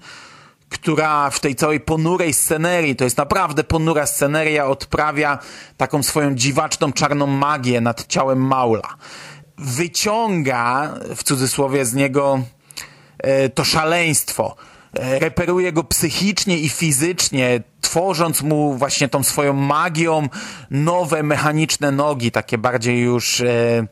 która 0.69 1.31
w 1.31 1.41
tej 1.41 1.55
całej 1.55 1.81
ponurej 1.81 2.33
scenerii, 2.33 2.97
to 2.97 3.05
jest 3.05 3.17
naprawdę 3.17 3.65
ponura 3.65 4.07
sceneria, 4.07 4.67
odprawia 4.67 5.39
taką 5.77 6.03
swoją 6.03 6.35
dziwaczną 6.35 6.93
czarną 6.93 7.27
magię 7.27 7.81
nad 7.81 8.07
ciałem 8.07 8.47
Maula. 8.47 8.95
Wyciąga, 9.59 10.95
w 11.17 11.23
cudzysłowie, 11.23 11.85
z 11.85 11.95
niego 11.95 12.41
e, 13.19 13.49
to 13.49 13.65
szaleństwo 13.65 14.57
reperuje 15.01 15.73
go 15.73 15.85
psychicznie 15.85 16.59
i 16.59 16.69
fizycznie, 16.69 17.63
tworząc 17.81 18.43
mu 18.43 18.75
właśnie 18.75 19.09
tą 19.09 19.23
swoją 19.23 19.53
magią 19.53 20.29
nowe 20.71 21.23
mechaniczne 21.23 21.91
nogi, 21.91 22.31
takie 22.31 22.59
bardziej 22.59 23.01
już 23.01 23.41
e, 23.41 23.87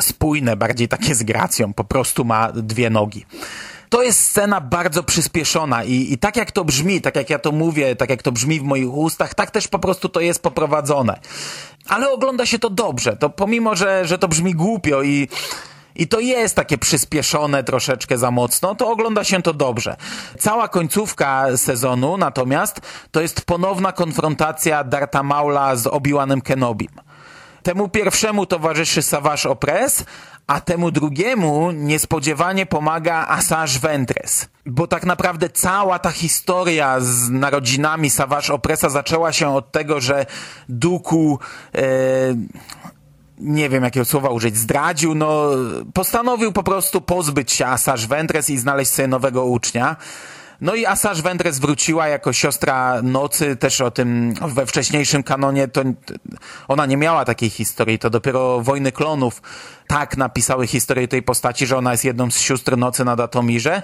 spójne, 0.00 0.56
bardziej 0.56 0.88
takie 0.88 1.14
z 1.14 1.22
gracją, 1.22 1.74
po 1.74 1.84
prostu 1.84 2.24
ma 2.24 2.52
dwie 2.52 2.90
nogi. 2.90 3.26
To 3.88 4.02
jest 4.02 4.20
scena 4.20 4.60
bardzo 4.60 5.02
przyspieszona 5.02 5.84
i, 5.84 6.12
i 6.12 6.18
tak 6.18 6.36
jak 6.36 6.52
to 6.52 6.64
brzmi, 6.64 7.00
tak 7.00 7.16
jak 7.16 7.30
ja 7.30 7.38
to 7.38 7.52
mówię, 7.52 7.96
tak 7.96 8.10
jak 8.10 8.22
to 8.22 8.32
brzmi 8.32 8.60
w 8.60 8.62
moich 8.62 8.94
ustach, 8.94 9.34
tak 9.34 9.50
też 9.50 9.68
po 9.68 9.78
prostu 9.78 10.08
to 10.08 10.20
jest 10.20 10.42
poprowadzone. 10.42 11.20
Ale 11.88 12.10
ogląda 12.10 12.46
się 12.46 12.58
to 12.58 12.70
dobrze, 12.70 13.16
to 13.16 13.30
pomimo, 13.30 13.76
że, 13.76 14.06
że 14.06 14.18
to 14.18 14.28
brzmi 14.28 14.54
głupio 14.54 15.02
i 15.02 15.28
i 16.00 16.08
to 16.08 16.20
jest 16.20 16.56
takie 16.56 16.78
przyspieszone 16.78 17.64
troszeczkę 17.64 18.18
za 18.18 18.30
mocno, 18.30 18.74
to 18.74 18.90
ogląda 18.90 19.24
się 19.24 19.42
to 19.42 19.54
dobrze. 19.54 19.96
Cała 20.38 20.68
końcówka 20.68 21.56
sezonu 21.56 22.16
natomiast 22.16 22.80
to 23.10 23.20
jest 23.20 23.40
ponowna 23.40 23.92
konfrontacja 23.92 24.84
Darta 24.84 25.22
Maula 25.22 25.76
z 25.76 25.86
Obi-Wanem 25.86 26.40
Kenobim. 26.40 26.90
Temu 27.62 27.88
pierwszemu 27.88 28.46
towarzyszy 28.46 29.02
Savage 29.02 29.48
Opress, 29.50 30.04
a 30.46 30.60
temu 30.60 30.90
drugiemu 30.90 31.70
niespodziewanie 31.70 32.66
pomaga 32.66 33.26
Assange 33.28 33.78
Ventres. 33.78 34.48
Bo 34.66 34.86
tak 34.86 35.04
naprawdę 35.06 35.48
cała 35.48 35.98
ta 35.98 36.10
historia 36.10 37.00
z 37.00 37.30
narodzinami 37.30 38.10
Savage 38.10 38.52
Opressa 38.52 38.88
zaczęła 38.88 39.32
się 39.32 39.54
od 39.54 39.72
tego, 39.72 40.00
że 40.00 40.26
Duku... 40.68 41.38
E, 41.74 41.80
nie 43.40 43.68
wiem 43.68 43.84
jakiego 43.84 44.04
słowa 44.04 44.28
użyć, 44.28 44.56
zdradził, 44.56 45.14
no 45.14 45.50
postanowił 45.94 46.52
po 46.52 46.62
prostu 46.62 47.00
pozbyć 47.00 47.52
się 47.52 47.66
Assange 47.66 48.06
Ventres 48.06 48.50
i 48.50 48.58
znaleźć 48.58 48.90
sobie 48.90 49.08
nowego 49.08 49.44
ucznia. 49.44 49.96
No 50.60 50.74
i 50.74 50.86
Assange 50.86 51.22
Ventres 51.22 51.58
wróciła 51.58 52.08
jako 52.08 52.32
siostra 52.32 53.02
Nocy, 53.02 53.56
też 53.56 53.80
o 53.80 53.90
tym 53.90 54.34
we 54.48 54.66
wcześniejszym 54.66 55.22
kanonie, 55.22 55.68
to 55.68 55.82
ona 56.68 56.86
nie 56.86 56.96
miała 56.96 57.24
takiej 57.24 57.50
historii, 57.50 57.98
to 57.98 58.10
dopiero 58.10 58.60
Wojny 58.60 58.92
Klonów 58.92 59.42
tak 59.86 60.16
napisały 60.16 60.66
historię 60.66 61.08
tej 61.08 61.22
postaci, 61.22 61.66
że 61.66 61.78
ona 61.78 61.92
jest 61.92 62.04
jedną 62.04 62.30
z 62.30 62.38
sióstr 62.38 62.76
Nocy 62.76 63.04
na 63.04 63.16
Datomirze. 63.16 63.82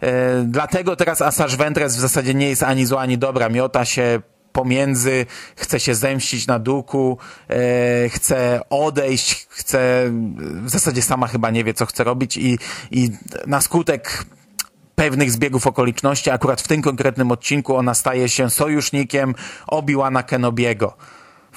E, 0.00 0.42
dlatego 0.46 0.96
teraz 0.96 1.22
Assange 1.22 1.56
Ventres 1.56 1.96
w 1.96 2.00
zasadzie 2.00 2.34
nie 2.34 2.48
jest 2.48 2.62
ani 2.62 2.86
zła, 2.86 3.00
ani 3.00 3.18
dobra, 3.18 3.48
miota 3.48 3.84
się 3.84 4.20
pomiędzy, 4.52 5.26
chce 5.56 5.80
się 5.80 5.94
zemścić 5.94 6.46
na 6.46 6.58
duku, 6.58 7.18
e, 7.50 8.08
chce 8.08 8.60
odejść, 8.70 9.46
chce, 9.50 10.10
w 10.64 10.70
zasadzie 10.70 11.02
sama 11.02 11.26
chyba 11.26 11.50
nie 11.50 11.64
wie, 11.64 11.74
co 11.74 11.86
chce 11.86 12.04
robić 12.04 12.36
i, 12.36 12.58
i 12.90 13.10
na 13.46 13.60
skutek 13.60 14.24
pewnych 14.94 15.30
zbiegów 15.30 15.66
okoliczności, 15.66 16.30
akurat 16.30 16.60
w 16.60 16.68
tym 16.68 16.82
konkretnym 16.82 17.32
odcinku 17.32 17.76
ona 17.76 17.94
staje 17.94 18.28
się 18.28 18.50
sojusznikiem 18.50 19.34
Obi-Wana 19.66 20.22
Kenobiego. 20.22 20.96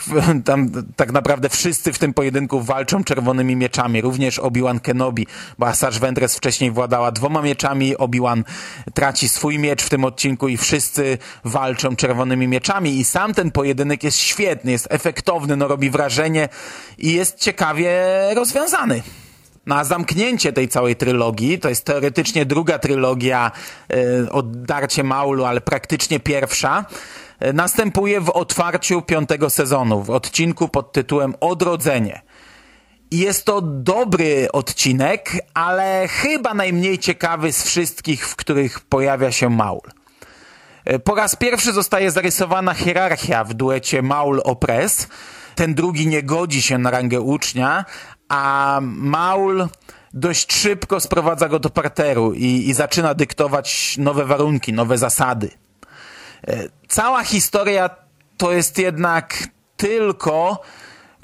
Tam 0.46 0.70
tak 0.96 1.12
naprawdę 1.12 1.50
wszyscy 1.50 1.94
w 1.94 2.00
tym 2.00 2.14
pojedynku 2.14 2.62
walczą 2.62 3.04
czerwonymi 3.04 3.56
mieczami, 3.56 4.02
również 4.02 4.40
Obi-Wan 4.40 4.80
Kenobi, 4.80 5.28
bo 5.60 5.68
Asajj 5.68 6.00
Ventress 6.00 6.38
wcześniej 6.38 6.72
władała 6.72 7.12
dwoma 7.12 7.42
mieczami, 7.42 7.98
Obi-Wan 7.98 8.44
traci 8.94 9.30
swój 9.30 9.60
miecz 9.60 9.84
w 9.84 9.90
tym 9.90 10.06
odcinku 10.06 10.48
i 10.48 10.58
wszyscy 10.58 11.18
walczą 11.44 11.96
czerwonymi 11.96 12.48
mieczami 12.48 13.00
i 13.00 13.06
sam 13.06 13.34
ten 13.34 13.52
pojedynek 13.52 14.04
jest 14.04 14.18
świetny, 14.18 14.72
jest 14.72 14.88
efektowny, 14.90 15.56
no 15.56 15.68
robi 15.68 15.90
wrażenie 15.90 16.50
i 16.98 17.14
jest 17.14 17.40
ciekawie 17.40 18.04
rozwiązany 18.36 19.02
na 19.66 19.84
zamknięcie 19.84 20.54
tej 20.54 20.68
całej 20.68 20.96
trylogii. 20.96 21.60
To 21.60 21.70
jest 21.70 21.86
teoretycznie 21.86 22.46
druga 22.46 22.80
trylogia 22.80 23.52
y, 23.94 24.32
od 24.32 24.62
Darcie 24.66 25.04
Maulu, 25.04 25.46
ale 25.46 25.62
praktycznie 25.62 26.20
pierwsza. 26.20 26.86
Następuje 27.54 28.22
w 28.22 28.30
otwarciu 28.30 29.02
piątego 29.02 29.50
sezonu, 29.50 30.04
w 30.04 30.10
odcinku 30.10 30.70
pod 30.70 30.92
tytułem 30.92 31.36
Odrodzenie. 31.40 32.22
Jest 33.12 33.46
to 33.46 33.62
dobry 33.62 34.48
odcinek, 34.52 35.32
ale 35.54 36.08
chyba 36.08 36.54
najmniej 36.54 37.00
ciekawy 37.00 37.54
z 37.54 37.64
wszystkich, 37.64 38.28
w 38.28 38.36
których 38.36 38.80
pojawia 38.80 39.32
się 39.32 39.50
Maul. 39.50 39.82
Y, 40.90 41.00
po 41.00 41.16
raz 41.16 41.36
pierwszy 41.36 41.74
zostaje 41.74 42.12
zarysowana 42.12 42.74
hierarchia 42.74 43.44
w 43.44 43.54
duecie 43.54 44.04
Maul-Opress. 44.04 45.08
Ten 45.56 45.74
drugi 45.74 46.08
nie 46.08 46.24
godzi 46.24 46.62
się 46.62 46.78
na 46.78 46.92
rangę 46.92 47.22
ucznia, 47.22 47.86
a 48.30 48.80
Maul 48.82 49.68
dość 50.14 50.54
szybko 50.54 51.00
sprowadza 51.00 51.50
go 51.50 51.60
do 51.60 51.70
parteru 51.70 52.34
i, 52.34 52.70
i 52.70 52.74
zaczyna 52.74 53.14
dyktować 53.14 53.98
nowe 53.98 54.26
warunki, 54.26 54.74
nowe 54.74 54.98
zasady. 54.98 55.61
E, 56.48 56.70
cała 56.88 57.24
historia 57.24 57.90
to 58.38 58.52
jest 58.52 58.78
jednak 58.78 59.48
tylko 59.78 60.62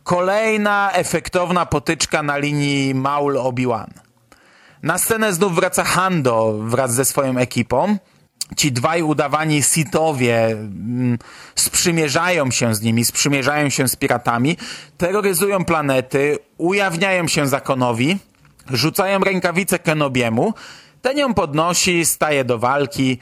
kolejna 0.03 0.91
efektowna 0.93 1.65
potyczka 1.65 2.23
na 2.23 2.37
linii 2.37 2.95
Maul-Obi-Wan. 2.95 3.87
Na 4.83 4.97
scenę 4.97 5.33
znów 5.33 5.55
wraca 5.55 5.83
Hando 5.83 6.53
wraz 6.61 6.93
ze 6.93 7.05
swoją 7.05 7.37
ekipą 7.37 7.97
ci 8.55 8.71
dwaj 8.71 9.03
udawani 9.03 9.63
Sithowie 9.63 10.47
mm, 10.47 11.17
sprzymierzają 11.55 12.51
się 12.51 12.75
z 12.75 12.81
nimi, 12.81 13.05
sprzymierzają 13.05 13.69
się 13.69 13.87
z 13.87 13.95
piratami, 13.95 14.57
terroryzują 14.97 15.65
planety, 15.65 16.37
ujawniają 16.57 17.27
się 17.27 17.47
zakonowi, 17.47 18.17
rzucają 18.69 19.19
rękawice 19.19 19.79
Kenobiemu, 19.79 20.53
ten 21.01 21.17
ją 21.17 21.33
podnosi, 21.33 22.05
staje 22.05 22.43
do 22.43 22.59
walki, 22.59 23.19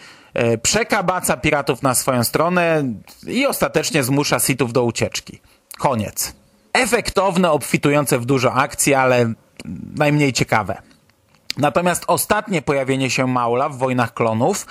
przekabaca 0.61 1.37
piratów 1.37 1.81
na 1.81 1.95
swoją 1.95 2.23
stronę 2.23 2.83
i 3.27 3.45
ostatecznie 3.45 4.03
zmusza 4.03 4.39
Sithów 4.39 4.73
do 4.73 4.83
ucieczki. 4.83 5.39
Koniec. 5.77 6.33
Efektowne, 6.73 7.51
obfitujące 7.51 8.19
w 8.19 8.25
dużo 8.25 8.53
akcji, 8.53 8.93
ale 8.93 9.33
najmniej 9.95 10.33
ciekawe. 10.33 10.81
Natomiast 11.57 12.03
ostatnie 12.07 12.61
pojawienie 12.61 13.09
się 13.09 13.27
Maula 13.27 13.69
w 13.69 13.77
Wojnach 13.77 14.13
Klonów 14.13 14.65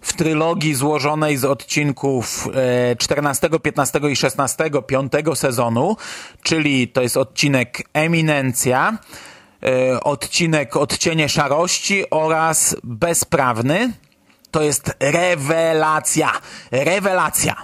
w 0.00 0.12
trylogii 0.12 0.74
złożonej 0.74 1.36
z 1.36 1.44
odcinków 1.44 2.48
14, 2.98 3.50
15 3.62 4.00
i 4.10 4.16
16 4.16 4.70
piątego 4.86 5.36
sezonu, 5.36 5.96
czyli 6.42 6.88
to 6.88 7.02
jest 7.02 7.16
odcinek 7.16 7.88
Eminencja, 7.92 8.98
e, 9.62 10.00
odcinek 10.00 10.76
Odcienie 10.76 11.28
Szarości 11.28 12.10
oraz 12.10 12.76
Bezprawny. 12.84 13.92
To 14.54 14.62
jest 14.62 14.92
rewelacja. 15.00 16.32
Rewelacja. 16.70 17.56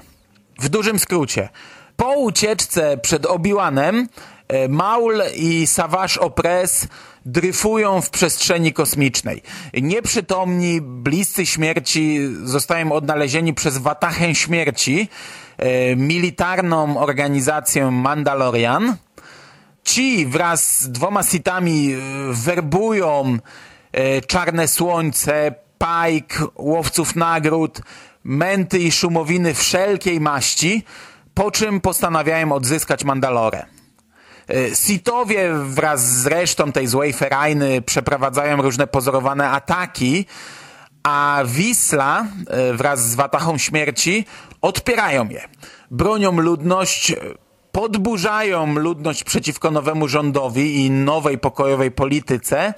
W 0.60 0.68
dużym 0.68 0.98
skrócie. 0.98 1.48
Po 1.96 2.12
ucieczce 2.12 2.98
przed 2.98 3.26
Obiłanem 3.26 4.08
e, 4.48 4.68
Maul 4.68 5.22
i 5.36 5.66
Savage 5.66 6.20
Opress 6.20 6.88
dryfują 7.26 8.00
w 8.00 8.10
przestrzeni 8.10 8.72
kosmicznej. 8.72 9.42
Nieprzytomni, 9.82 10.80
bliscy 10.80 11.46
śmierci 11.46 12.18
zostają 12.44 12.92
odnalezieni 12.92 13.54
przez 13.54 13.78
Watachę 13.78 14.34
Śmierci, 14.34 15.08
e, 15.58 15.96
militarną 15.96 16.98
organizację 16.98 17.90
Mandalorian. 17.90 18.96
Ci 19.84 20.26
wraz 20.26 20.80
z 20.80 20.90
dwoma 20.92 21.22
sitami 21.22 21.92
e, 21.92 21.98
werbują 22.32 23.38
Czarne 24.26 24.68
Słońce, 24.68 25.54
Pike, 25.80 26.44
Łowców 26.56 27.16
Nagród, 27.16 27.80
Menty 28.24 28.78
i 28.78 28.92
Szumowiny 28.92 29.54
wszelkiej 29.54 30.20
maści, 30.20 30.84
po 31.34 31.50
czym 31.50 31.80
postanawiają 31.80 32.52
odzyskać 32.52 33.04
Mandalorę. 33.04 33.66
E, 34.48 34.76
Sitowie 34.76 35.54
wraz 35.54 36.08
z 36.08 36.26
resztą 36.26 36.72
tej 36.72 36.86
złej 36.86 37.12
ferajny 37.12 37.82
przeprowadzają 37.82 38.62
różne 38.62 38.86
pozorowane 38.86 39.50
ataki, 39.50 40.26
a 41.02 41.42
Wisla 41.46 42.26
e, 42.46 42.72
wraz 42.72 43.10
z 43.10 43.14
Watachą 43.14 43.58
Śmierci 43.58 44.24
odpierają 44.62 45.28
je. 45.28 45.48
Bronią 45.90 46.40
ludność, 46.40 47.14
podburzają 47.72 48.74
ludność 48.74 49.24
przeciwko 49.24 49.70
nowemu 49.70 50.08
rządowi 50.08 50.84
i 50.84 50.90
nowej 50.90 51.38
pokojowej 51.38 51.90
polityce, 51.90 52.74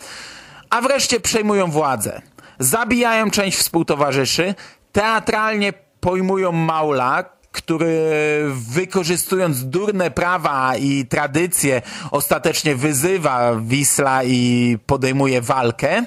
a 0.70 0.80
wreszcie 0.80 1.20
przejmują 1.20 1.70
władzę. 1.70 2.22
Zabijają 2.58 3.30
część 3.30 3.58
współtowarzyszy, 3.58 4.54
teatralnie 4.92 5.72
pojmują 6.00 6.52
Maula, 6.52 7.24
który 7.52 8.10
wykorzystując 8.50 9.64
durne 9.64 10.10
prawa 10.10 10.76
i 10.76 11.06
tradycje 11.06 11.82
ostatecznie 12.10 12.74
wyzywa 12.74 13.56
Wisla 13.60 14.24
i 14.24 14.78
podejmuje 14.86 15.40
walkę 15.40 16.04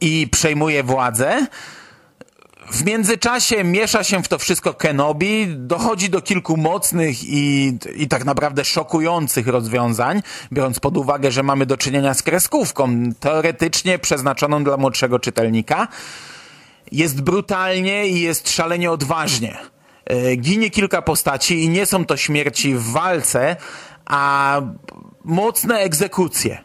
i 0.00 0.28
przejmuje 0.32 0.82
władzę. 0.82 1.46
W 2.72 2.84
międzyczasie 2.84 3.64
miesza 3.64 4.04
się 4.04 4.22
w 4.22 4.28
to 4.28 4.38
wszystko 4.38 4.74
Kenobi, 4.74 5.46
dochodzi 5.56 6.10
do 6.10 6.22
kilku 6.22 6.56
mocnych 6.56 7.24
i, 7.24 7.78
i 7.96 8.08
tak 8.08 8.24
naprawdę 8.24 8.64
szokujących 8.64 9.46
rozwiązań, 9.46 10.22
biorąc 10.52 10.80
pod 10.80 10.96
uwagę, 10.96 11.30
że 11.30 11.42
mamy 11.42 11.66
do 11.66 11.76
czynienia 11.76 12.14
z 12.14 12.22
kreskówką, 12.22 12.88
teoretycznie 13.20 13.98
przeznaczoną 13.98 14.64
dla 14.64 14.76
młodszego 14.76 15.18
czytelnika. 15.18 15.88
Jest 16.92 17.20
brutalnie 17.20 18.08
i 18.08 18.20
jest 18.20 18.50
szalenie 18.50 18.90
odważnie. 18.90 19.58
E, 20.06 20.36
ginie 20.36 20.70
kilka 20.70 21.02
postaci 21.02 21.64
i 21.64 21.68
nie 21.68 21.86
są 21.86 22.04
to 22.04 22.16
śmierci 22.16 22.74
w 22.74 22.82
walce, 22.82 23.56
a 24.06 24.60
mocne 25.24 25.78
egzekucje. 25.78 26.58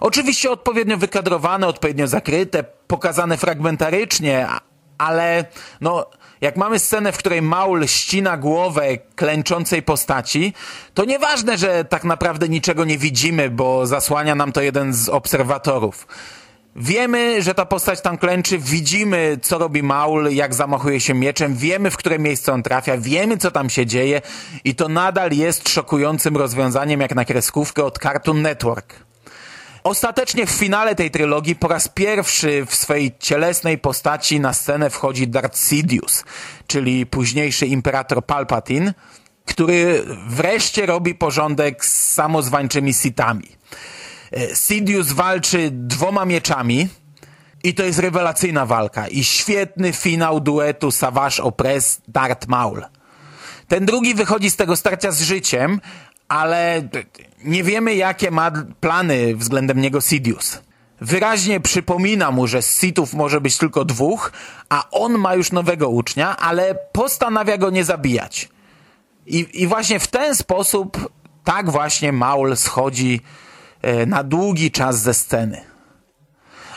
Oczywiście 0.00 0.50
odpowiednio 0.50 0.96
wykadrowane, 0.96 1.66
odpowiednio 1.66 2.06
zakryte, 2.06 2.64
pokazane 2.86 3.36
fragmentarycznie, 3.36 4.46
ale 5.04 5.44
no, 5.80 6.06
jak 6.40 6.56
mamy 6.56 6.78
scenę, 6.78 7.12
w 7.12 7.16
której 7.16 7.42
Maul 7.42 7.86
ścina 7.86 8.36
głowę 8.36 8.98
klęczącej 9.16 9.82
postaci, 9.82 10.54
to 10.94 11.04
nieważne, 11.04 11.58
że 11.58 11.84
tak 11.84 12.04
naprawdę 12.04 12.48
niczego 12.48 12.84
nie 12.84 12.98
widzimy, 12.98 13.50
bo 13.50 13.86
zasłania 13.86 14.34
nam 14.34 14.52
to 14.52 14.60
jeden 14.60 14.92
z 14.92 15.08
obserwatorów. 15.08 16.06
Wiemy, 16.76 17.42
że 17.42 17.54
ta 17.54 17.66
postać 17.66 18.00
tam 18.00 18.18
klęczy, 18.18 18.58
widzimy, 18.58 19.38
co 19.42 19.58
robi 19.58 19.82
Maul, 19.82 20.28
jak 20.30 20.54
zamachuje 20.54 21.00
się 21.00 21.14
mieczem, 21.14 21.56
wiemy, 21.56 21.90
w 21.90 21.96
które 21.96 22.18
miejsce 22.18 22.52
on 22.52 22.62
trafia, 22.62 22.96
wiemy, 22.98 23.36
co 23.36 23.50
tam 23.50 23.70
się 23.70 23.86
dzieje 23.86 24.22
i 24.64 24.74
to 24.74 24.88
nadal 24.88 25.30
jest 25.32 25.68
szokującym 25.68 26.36
rozwiązaniem 26.36 27.00
jak 27.00 27.14
na 27.14 27.24
kreskówkę 27.24 27.84
od 27.84 27.98
Cartoon 27.98 28.42
Network. 28.42 28.94
Ostatecznie 29.84 30.46
w 30.46 30.50
finale 30.50 30.94
tej 30.94 31.10
trylogii 31.10 31.56
po 31.56 31.68
raz 31.68 31.88
pierwszy 31.88 32.66
w 32.66 32.74
swojej 32.74 33.12
cielesnej 33.18 33.78
postaci 33.78 34.40
na 34.40 34.52
scenę 34.52 34.90
wchodzi 34.90 35.28
Darth 35.28 35.58
Sidious, 35.58 36.24
czyli 36.66 37.06
późniejszy 37.06 37.66
imperator 37.66 38.26
Palpatine, 38.26 38.94
który 39.44 40.04
wreszcie 40.28 40.86
robi 40.86 41.14
porządek 41.14 41.84
z 41.84 42.10
samozwańczymi 42.10 42.94
sitami. 42.94 43.48
E, 44.32 44.56
Sidious 44.56 45.12
walczy 45.12 45.68
dwoma 45.72 46.24
mieczami 46.24 46.88
i 47.64 47.74
to 47.74 47.84
jest 47.84 47.98
rewelacyjna 47.98 48.66
walka 48.66 49.08
i 49.08 49.24
świetny 49.24 49.92
finał 49.92 50.40
duetu 50.40 50.90
Savage 50.90 51.42
Opress 51.42 52.00
Darth 52.08 52.48
Maul. 52.48 52.84
Ten 53.68 53.86
drugi 53.86 54.14
wychodzi 54.14 54.50
z 54.50 54.56
tego 54.56 54.76
starcia 54.76 55.12
z 55.12 55.22
życiem, 55.22 55.80
ale 56.28 56.82
nie 57.44 57.64
wiemy 57.64 57.94
jakie 57.94 58.30
ma 58.30 58.50
plany 58.80 59.36
względem 59.36 59.80
niego 59.80 60.00
Sidious. 60.00 60.62
Wyraźnie 61.00 61.60
przypomina 61.60 62.30
mu, 62.30 62.46
że 62.46 62.62
Sithów 62.62 63.14
może 63.14 63.40
być 63.40 63.58
tylko 63.58 63.84
dwóch, 63.84 64.32
a 64.68 64.90
on 64.90 65.18
ma 65.18 65.34
już 65.34 65.52
nowego 65.52 65.88
ucznia, 65.88 66.36
ale 66.36 66.74
postanawia 66.92 67.58
go 67.58 67.70
nie 67.70 67.84
zabijać. 67.84 68.48
I, 69.26 69.46
i 69.52 69.66
właśnie 69.66 69.98
w 69.98 70.06
ten 70.06 70.34
sposób 70.34 71.12
tak 71.44 71.70
właśnie 71.70 72.12
Maul 72.12 72.56
schodzi 72.56 73.20
e, 73.82 74.06
na 74.06 74.24
długi 74.24 74.70
czas 74.70 75.00
ze 75.00 75.14
sceny. 75.14 75.60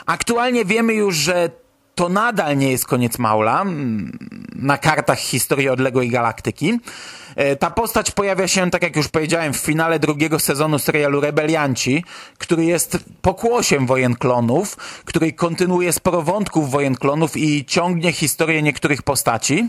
Aktualnie 0.06 0.64
wiemy 0.64 0.94
już, 0.94 1.16
że 1.16 1.50
to 1.98 2.08
nadal 2.08 2.56
nie 2.56 2.70
jest 2.70 2.86
koniec 2.86 3.18
Maula 3.18 3.64
na 4.54 4.78
kartach 4.78 5.18
historii 5.18 5.68
odległej 5.68 6.10
galaktyki. 6.10 6.80
E, 7.36 7.56
ta 7.56 7.70
postać 7.70 8.10
pojawia 8.10 8.48
się, 8.48 8.70
tak 8.70 8.82
jak 8.82 8.96
już 8.96 9.08
powiedziałem, 9.08 9.52
w 9.52 9.56
finale 9.56 9.98
drugiego 9.98 10.38
sezonu 10.38 10.78
serialu 10.78 11.20
Rebelianci, 11.20 12.04
który 12.38 12.64
jest 12.64 12.98
pokłosiem 13.22 13.86
Wojen 13.86 14.16
Klonów, 14.16 14.76
który 15.04 15.32
kontynuuje 15.32 15.92
sporo 15.92 16.22
wątków 16.22 16.70
Wojen 16.70 16.94
Klonów 16.94 17.36
i 17.36 17.64
ciągnie 17.64 18.12
historię 18.12 18.62
niektórych 18.62 19.02
postaci. 19.02 19.68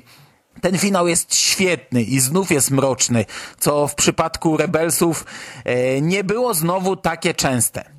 Ten 0.62 0.78
finał 0.78 1.08
jest 1.08 1.36
świetny 1.36 2.04
i 2.04 2.20
znów 2.20 2.52
jest 2.52 2.72
mroczny, 2.72 3.26
co 3.60 3.88
w 3.88 3.96
przypadku 3.96 4.58
Rebelsów 4.58 5.26
e, 5.66 6.02
nie 6.02 6.24
było 6.24 6.54
znowu 6.54 6.96
takie 6.96 7.34
częste 7.34 7.99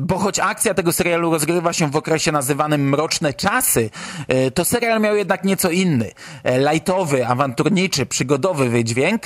bo 0.00 0.18
choć 0.18 0.38
akcja 0.38 0.74
tego 0.74 0.92
serialu 0.92 1.32
rozgrywa 1.32 1.72
się 1.72 1.90
w 1.90 1.96
okresie 1.96 2.32
nazywanym 2.32 2.88
Mroczne 2.88 3.34
Czasy, 3.34 3.90
e, 4.28 4.50
to 4.50 4.64
serial 4.64 5.00
miał 5.00 5.16
jednak 5.16 5.44
nieco 5.44 5.70
inny, 5.70 6.10
e, 6.44 6.72
lightowy, 6.72 7.26
awanturniczy, 7.26 8.06
przygodowy 8.06 8.68
wydźwięk, 8.68 9.22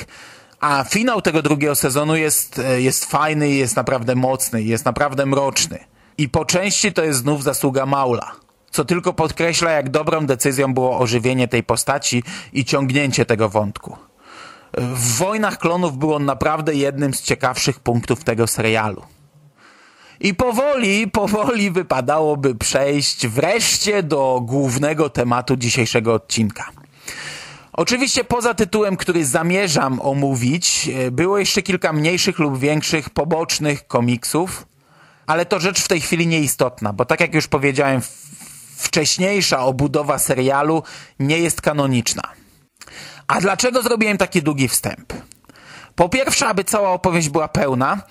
a 0.61 0.85
finał 0.85 1.23
tego 1.23 1.43
drugiego 1.43 1.75
sezonu 1.75 2.17
jest, 2.17 2.59
e, 2.59 2.81
jest 2.81 3.05
fajny, 3.05 3.51
jest 3.51 3.77
naprawdę 3.77 4.15
mocny, 4.15 4.63
jest 4.63 4.85
naprawdę 4.85 5.27
mroczny. 5.27 5.79
I 6.19 6.29
po 6.29 6.45
części 6.45 6.93
to 6.93 7.05
jest 7.05 7.19
znów 7.19 7.43
zasługa 7.43 7.87
Maula 7.87 8.33
co 8.73 8.85
tylko 8.85 9.13
podkreśla, 9.13 9.71
jak 9.71 9.91
dobrą 9.91 10.27
decyzją 10.27 10.75
było 10.75 10.99
ożywienie 10.99 11.49
tej 11.49 11.63
postaci 11.63 12.23
i 12.53 12.65
ciągnięcie 12.65 13.27
tego 13.27 13.49
wątku. 13.49 13.97
W 14.79 15.17
Wojnach 15.17 15.59
Klonów 15.59 15.99
był 15.99 16.15
on 16.15 16.25
naprawdę 16.25 16.75
jednym 16.75 17.15
z 17.15 17.23
ciekawszych 17.23 17.81
punktów 17.81 18.25
tego 18.25 18.47
serialu. 18.47 19.03
I 20.23 20.35
powoli, 20.35 21.09
powoli 21.09 21.71
wypadałoby 21.71 22.55
przejść 22.55 23.27
wreszcie 23.27 24.03
do 24.03 24.41
głównego 24.43 25.11
tematu 25.11 25.57
dzisiejszego 25.57 26.15
odcinka. 26.15 26.69
Oczywiście 27.73 28.25
poza 28.25 28.55
tytułem, 28.55 28.97
który 28.97 29.25
zamierzam 29.25 30.01
omówić, 30.01 30.91
e, 30.95 31.11
było 31.11 31.39
jeszcze 31.39 31.63
kilka 31.63 31.93
mniejszych 31.93 32.39
lub 32.39 32.59
większych 32.59 33.11
pobocznych 33.11 33.87
komiksów, 33.87 34.67
ale 35.27 35.47
to 35.47 35.61
rzecz 35.61 35.81
w 35.83 35.89
tej 35.89 36.01
chwili 36.01 36.27
nieistotna, 36.27 36.93
bo 36.93 37.05
tak 37.05 37.21
jak 37.21 37.35
już 37.35 37.49
powiedziałem, 37.49 38.01
wcześniejsza 38.77 39.59
obudowa 39.59 40.19
serialu 40.19 40.83
nie 41.19 41.39
jest 41.39 41.61
kanoniczna. 41.61 42.23
A 43.27 43.41
dlaczego 43.41 43.83
zrobiłem 43.83 44.19
taki 44.19 44.43
długi 44.43 44.69
wstęp? 44.69 45.13
Po 45.95 46.09
pierwsze, 46.09 46.47
aby 46.47 46.65
cała 46.65 46.91
opowieść 46.91 47.29
była 47.29 47.49
pełna, 47.49 48.03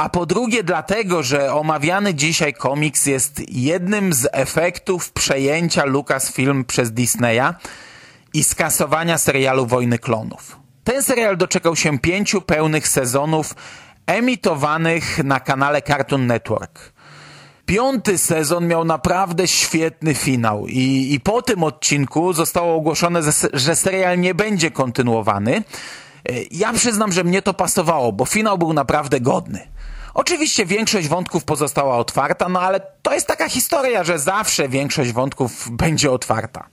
a 0.00 0.08
po 0.08 0.26
drugie 0.26 0.64
dlatego, 0.64 1.22
że 1.22 1.54
omawiany 1.54 2.14
dzisiaj 2.14 2.54
komiks 2.54 3.06
jest 3.06 3.42
jednym 3.48 4.12
z 4.12 4.28
efektów 4.32 5.12
przejęcia 5.12 5.84
Lucasfilm 5.84 6.64
przez 6.64 6.92
Disneya 6.92 7.54
i 8.34 8.44
skasowania 8.44 9.18
serialu 9.18 9.66
Wojny 9.66 9.98
Klonów. 9.98 10.58
Ten 10.84 11.02
serial 11.02 11.36
doczekał 11.36 11.76
się 11.76 11.98
pięciu 11.98 12.40
pełnych 12.40 12.88
sezonów 12.88 13.54
emitowanych 14.06 15.24
na 15.24 15.40
kanale 15.40 15.82
Cartoon 15.82 16.26
Network. 16.26 16.92
Piąty 17.66 18.18
sezon 18.18 18.66
miał 18.66 18.84
naprawdę 18.84 19.48
świetny 19.48 20.14
finał 20.14 20.66
i, 20.66 21.14
i 21.14 21.20
po 21.20 21.42
tym 21.42 21.64
odcinku 21.64 22.32
zostało 22.32 22.74
ogłoszone, 22.74 23.20
że 23.52 23.76
serial 23.76 24.20
nie 24.20 24.34
będzie 24.34 24.70
kontynuowany. 24.70 25.62
Ja 26.50 26.72
przyznam, 26.72 27.12
że 27.12 27.24
mnie 27.24 27.42
to 27.42 27.54
pasowało, 27.54 28.12
bo 28.12 28.24
finał 28.24 28.58
był 28.58 28.72
naprawdę 28.72 29.20
godny. 29.20 29.79
Oczywiście 30.14 30.66
większość 30.66 31.08
wątków 31.08 31.44
pozostała 31.44 31.96
otwarta, 31.96 32.48
no 32.48 32.60
ale 32.60 32.80
to 33.02 33.14
jest 33.14 33.26
taka 33.26 33.48
historia, 33.48 34.04
że 34.04 34.18
zawsze 34.18 34.68
większość 34.68 35.12
wątków 35.12 35.70
będzie 35.70 36.10
otwarta. 36.10 36.66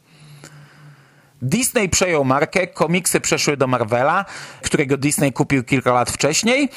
Disney 1.42 1.90
przejął 1.90 2.26
markę, 2.26 2.68
komiksy 2.68 3.22
przeszły 3.22 3.58
do 3.58 3.68
Marvela, 3.68 4.26
którego 4.62 4.98
Disney 4.98 5.34
kupił 5.34 5.64
kilka 5.64 5.94
lat 5.94 6.12
wcześniej, 6.12 6.70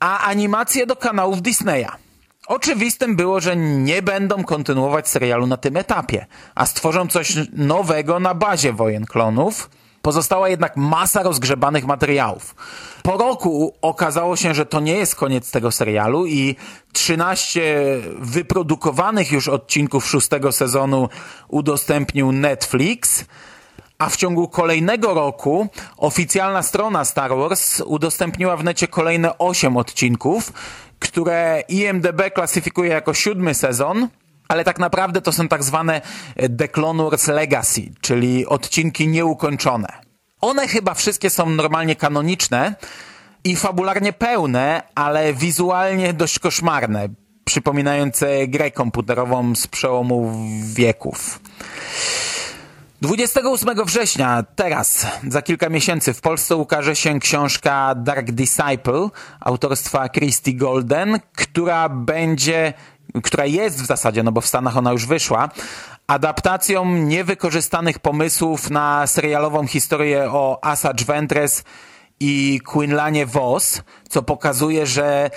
a 0.00 0.18
animacje 0.18 0.86
do 0.86 0.96
kanałów 0.96 1.42
Disneya. 1.42 1.88
Oczywistym 2.46 3.16
było, 3.16 3.40
że 3.40 3.56
nie 3.56 4.02
będą 4.02 4.44
kontynuować 4.44 5.08
serialu 5.08 5.46
na 5.46 5.56
tym 5.56 5.76
etapie, 5.76 6.26
a 6.54 6.66
stworzą 6.66 7.08
coś 7.08 7.34
nowego 7.52 8.20
na 8.20 8.34
bazie 8.34 8.72
Wojen 8.72 9.06
Klonów. 9.06 9.70
Pozostała 10.08 10.48
jednak 10.48 10.76
masa 10.76 11.22
rozgrzebanych 11.22 11.86
materiałów. 11.86 12.54
Po 13.02 13.16
roku 13.16 13.74
okazało 13.82 14.36
się, 14.36 14.54
że 14.54 14.66
to 14.66 14.80
nie 14.80 14.92
jest 14.92 15.14
koniec 15.14 15.50
tego 15.50 15.72
serialu 15.72 16.26
i 16.26 16.56
13 16.92 17.84
wyprodukowanych 18.18 19.32
już 19.32 19.48
odcinków 19.48 20.06
szóstego 20.06 20.52
sezonu 20.52 21.08
udostępnił 21.48 22.32
Netflix, 22.32 23.24
a 23.98 24.08
w 24.08 24.16
ciągu 24.16 24.48
kolejnego 24.48 25.14
roku 25.14 25.68
oficjalna 25.96 26.62
strona 26.62 27.04
Star 27.04 27.36
Wars 27.36 27.80
udostępniła 27.80 28.56
w 28.56 28.64
necie 28.64 28.88
kolejne 28.88 29.38
8 29.38 29.76
odcinków, 29.76 30.52
które 30.98 31.62
IMDB 31.68 32.30
klasyfikuje 32.34 32.90
jako 32.90 33.14
siódmy 33.14 33.54
sezon, 33.54 34.08
ale 34.48 34.64
tak 34.64 34.78
naprawdę 34.78 35.20
to 35.20 35.32
są 35.32 35.48
tak 35.48 35.64
zwane 35.64 36.00
The 36.58 36.68
Clone 36.68 37.04
Wars 37.04 37.26
Legacy, 37.26 37.82
czyli 38.00 38.46
odcinki 38.46 39.08
nieukończone. 39.08 39.88
One 40.40 40.68
chyba 40.68 40.94
wszystkie 40.94 41.30
są 41.30 41.50
normalnie 41.50 41.96
kanoniczne 41.96 42.74
i 43.44 43.56
fabularnie 43.56 44.12
pełne, 44.12 44.82
ale 44.94 45.34
wizualnie 45.34 46.12
dość 46.12 46.38
koszmarne, 46.38 47.08
przypominające 47.44 48.46
grę 48.46 48.70
komputerową 48.70 49.54
z 49.54 49.66
przełomu 49.66 50.32
wieków. 50.64 51.40
28 53.02 53.84
września, 53.84 54.44
teraz, 54.56 55.06
za 55.28 55.42
kilka 55.42 55.68
miesięcy, 55.68 56.14
w 56.14 56.20
Polsce 56.20 56.56
ukaże 56.56 56.96
się 56.96 57.18
książka 57.18 57.94
Dark 57.94 58.30
Disciple 58.30 59.08
autorstwa 59.40 60.08
Christy 60.08 60.52
Golden, 60.52 61.20
która 61.32 61.88
będzie, 61.88 62.72
która 63.22 63.46
jest 63.46 63.82
w 63.82 63.86
zasadzie, 63.86 64.22
no 64.22 64.32
bo 64.32 64.40
w 64.40 64.46
Stanach 64.46 64.76
ona 64.76 64.92
już 64.92 65.06
wyszła, 65.06 65.48
adaptacją 66.06 66.84
niewykorzystanych 66.84 67.98
pomysłów 67.98 68.70
na 68.70 69.06
serialową 69.06 69.66
historię 69.66 70.30
o 70.32 70.58
Asajj 70.62 71.04
Ventress 71.06 71.64
i 72.20 72.60
Quinlanie 72.66 73.26
Vos, 73.26 73.82
co 74.08 74.22
pokazuje, 74.22 74.86
że 74.86 75.30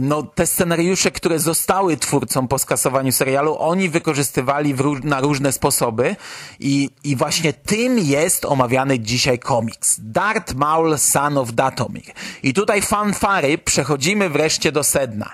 no, 0.00 0.22
te 0.22 0.46
scenariusze, 0.46 1.10
które 1.10 1.38
zostały 1.38 1.96
twórcą 1.96 2.48
po 2.48 2.58
skasowaniu 2.58 3.12
serialu, 3.12 3.56
oni 3.58 3.88
wykorzystywali 3.88 4.74
ró 4.74 4.94
na 5.04 5.20
różne 5.20 5.52
sposoby 5.52 6.16
i, 6.60 6.90
i 7.04 7.16
właśnie 7.16 7.52
tym 7.52 7.98
jest 7.98 8.44
omawiany 8.44 8.98
dzisiaj 8.98 9.38
komiks. 9.38 9.96
Darth 10.02 10.54
Maul, 10.54 10.98
Son 10.98 11.38
of 11.38 11.52
Datomir. 11.52 12.12
I 12.42 12.54
tutaj 12.54 12.82
fanfary 12.82 13.58
przechodzimy 13.58 14.30
wreszcie 14.30 14.72
do 14.72 14.84
sedna. 14.84 15.32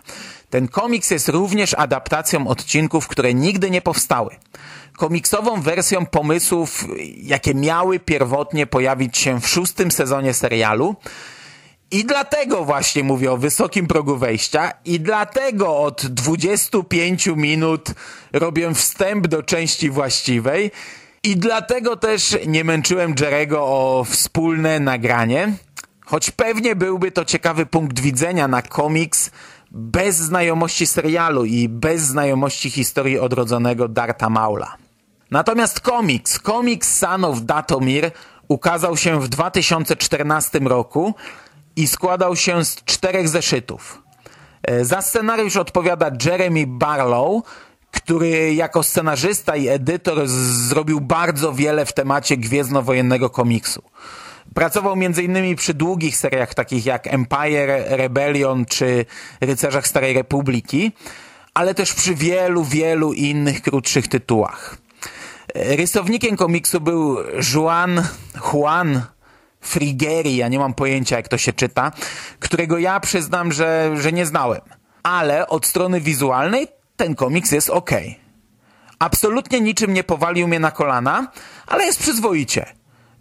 Ten 0.53 0.69
komiks 0.69 1.11
jest 1.11 1.29
również 1.29 1.75
adaptacją 1.75 2.49
odcinków, 2.49 3.09
które 3.09 3.35
nigdy 3.35 3.71
nie 3.71 3.83
powstały. 3.83 4.37
Komiksową 4.97 5.61
wersją 5.61 6.07
pomysłów, 6.07 6.85
jakie 7.17 7.55
miały 7.55 8.01
pierwotnie 8.01 8.67
pojawić 8.67 9.19
się 9.19 9.41
w 9.41 9.49
szóstym 9.49 9.91
sezonie 9.91 10.35
serialu. 10.35 10.97
I 11.91 12.05
dlatego 12.05 12.65
właśnie 12.65 13.05
mówię 13.05 13.33
o 13.33 13.37
wysokim 13.37 13.87
progu 13.87 14.17
wejścia 14.17 14.73
i 14.85 15.01
dlatego 15.01 15.79
od 15.79 16.07
25 16.07 17.27
minut 17.27 17.89
robię 18.33 18.75
wstęp 18.75 19.27
do 19.27 19.43
części 19.43 19.91
właściwej. 19.91 20.71
I 21.23 21.37
dlatego 21.37 21.97
też 21.97 22.39
nie 22.47 22.65
męczyłem 22.65 23.15
Jerego 23.21 23.61
o 23.61 24.05
wspólne 24.09 24.81
nagranie, 24.81 25.53
choć 26.05 26.31
pewnie 26.31 26.77
byłby 26.77 27.13
to 27.13 27.25
ciekawy 27.25 27.67
punkt 27.67 28.01
widzenia 28.01 28.49
na 28.49 28.63
komiks 28.63 29.31
bez 29.75 30.17
znajomości 30.17 30.87
serialu 30.87 31.45
i 31.45 31.69
bez 31.69 32.03
znajomości 32.03 32.71
historii 32.71 33.19
odrodzonego 33.19 33.89
Darta 33.89 34.31
Maula. 34.31 34.77
Natomiast 35.31 35.81
komiks, 35.81 36.39
komiks 36.39 37.05
of 37.05 37.43
Datomir 37.43 38.11
ukazał 38.49 38.97
się 38.97 39.21
w 39.21 39.29
2014 39.29 40.59
roku 40.59 41.15
i 41.77 41.89
składał 41.89 42.37
się 42.37 42.65
z 42.65 42.85
czterech 42.85 43.29
zeszytów. 43.29 44.03
E, 44.63 44.85
za 44.85 45.03
scenariusz 45.03 45.57
odpowiada 45.57 46.11
Jeremy 46.25 46.65
Barlow, 46.67 47.43
który 47.91 48.55
jako 48.55 48.83
scenarzysta 48.83 49.57
i 49.57 49.69
edytor 49.69 50.29
zrobił 50.29 51.01
bardzo 51.01 51.53
wiele 51.53 51.87
w 51.87 51.93
temacie 51.93 52.37
gwiezdnowojennego 52.37 53.31
komiksu. 53.31 53.83
Pracował 54.55 54.93
m.in. 54.93 55.57
przy 55.57 55.75
długich 55.75 56.17
seriach 56.17 56.55
takich 56.55 56.87
jak 56.87 57.07
Empire, 57.07 57.85
Rebellion 57.89 58.65
czy 58.65 59.05
Rycerzach 59.41 59.89
Starej 59.89 60.15
Republiki, 60.15 60.93
ale 61.55 61.75
też 61.75 61.95
przy 61.95 62.15
wielu, 62.15 62.65
wielu 62.65 63.13
innych 63.13 63.63
krótszych 63.63 64.09
tytułach. 64.09 64.77
Rysownikiem 65.55 66.37
komiksu 66.37 66.81
był 66.81 67.17
Juan 67.55 68.05
Juan 68.53 69.03
Frigeri, 69.61 70.37
ja 70.37 70.49
nie 70.49 70.59
mam 70.59 70.75
pojęcia 70.75 71.17
jak 71.17 71.29
to 71.29 71.39
się 71.39 71.53
czyta, 71.53 71.93
którego 72.39 72.79
ja 72.79 73.01
przyznam, 73.01 73.53
że, 73.53 73.95
że 74.01 74.13
nie 74.13 74.27
znałem. 74.27 74.61
Ale 75.03 75.49
od 75.49 75.67
strony 75.67 76.01
wizualnej 76.01 76.69
ten 76.97 77.15
komiks 77.15 77.53
jest 77.53 77.71
ok. 77.71 77.91
Absolutnie 78.99 79.61
niczym 79.61 79.93
nie 79.93 80.05
powalił 80.05 80.49
mnie 80.49 80.61
na 80.61 80.71
kolana, 80.71 81.33
ale 81.67 81.85
jest 81.85 81.99
przyzwoicie. 81.99 82.67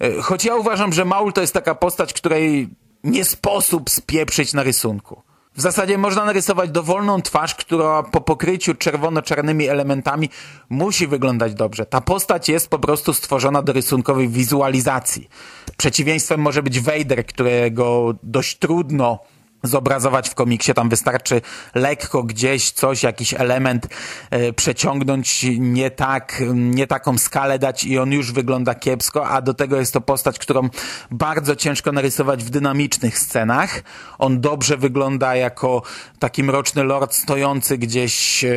E, 0.02 0.22
choć 0.22 0.46
ja 0.46 0.56
uważam, 0.56 0.94
że 0.94 1.06
Maul 1.06 1.34
to 1.34 1.42
jest 1.42 1.54
taka 1.54 1.76
postać, 1.76 2.14
której 2.14 2.70
nie 3.04 3.26
sposób 3.26 3.90
spieprzyć 3.90 4.54
na 4.54 4.64
rysunku. 4.64 5.22
W 5.56 5.62
zasadzie 5.62 5.98
można 5.98 6.26
narysować 6.26 6.70
dowolną 6.70 7.22
twarz, 7.22 7.56
która 7.56 8.04
po 8.04 8.22
pokryciu 8.22 8.76
czerwono-czarnymi 8.76 9.68
elementami 9.68 10.30
musi 10.70 11.08
wyglądać 11.08 11.54
dobrze. 11.54 11.86
Ta 11.86 12.02
postać 12.02 12.50
jest 12.50 12.70
po 12.70 12.80
prostu 12.80 13.14
stworzona 13.14 13.62
do 13.62 13.74
rysunkowej 13.74 14.30
wizualizacji. 14.30 15.30
Przeciwieństwem 15.78 16.42
może 16.42 16.64
być 16.64 16.80
Vader, 16.80 17.26
którego 17.26 18.14
dość 18.24 18.58
trudno 18.58 19.20
zobrazować 19.64 20.30
w 20.30 20.36
komiksie. 20.36 20.74
Tam 20.74 20.90
wystarczy 20.90 21.42
lekko 21.76 22.24
gdzieś 22.24 22.72
coś, 22.72 23.04
jakiś 23.04 23.34
element 23.34 23.88
e, 24.30 24.54
przeciągnąć 24.54 25.46
nie 25.60 25.92
tak, 25.92 26.44
nie 26.54 26.88
taką 26.88 27.18
skalę 27.18 27.60
dać 27.60 27.84
i 27.84 28.00
on 28.00 28.12
już 28.12 28.32
wygląda 28.32 28.76
kiepsko, 28.76 29.28
a 29.28 29.42
do 29.42 29.54
tego 29.54 29.78
jest 29.78 29.94
to 29.94 30.02
postać, 30.02 30.40
którą 30.40 30.70
bardzo 31.12 31.56
ciężko 31.56 31.92
narysować 31.92 32.44
w 32.44 32.50
dynamicznych 32.50 33.20
scenach. 33.20 33.84
On 34.20 34.42
dobrze 34.42 34.78
wygląda 34.78 35.36
jako 35.36 35.82
taki 36.20 36.44
mroczny 36.44 36.84
lord 36.84 37.14
stojący 37.14 37.78
gdzieś 37.78 38.44
e, 38.44 38.50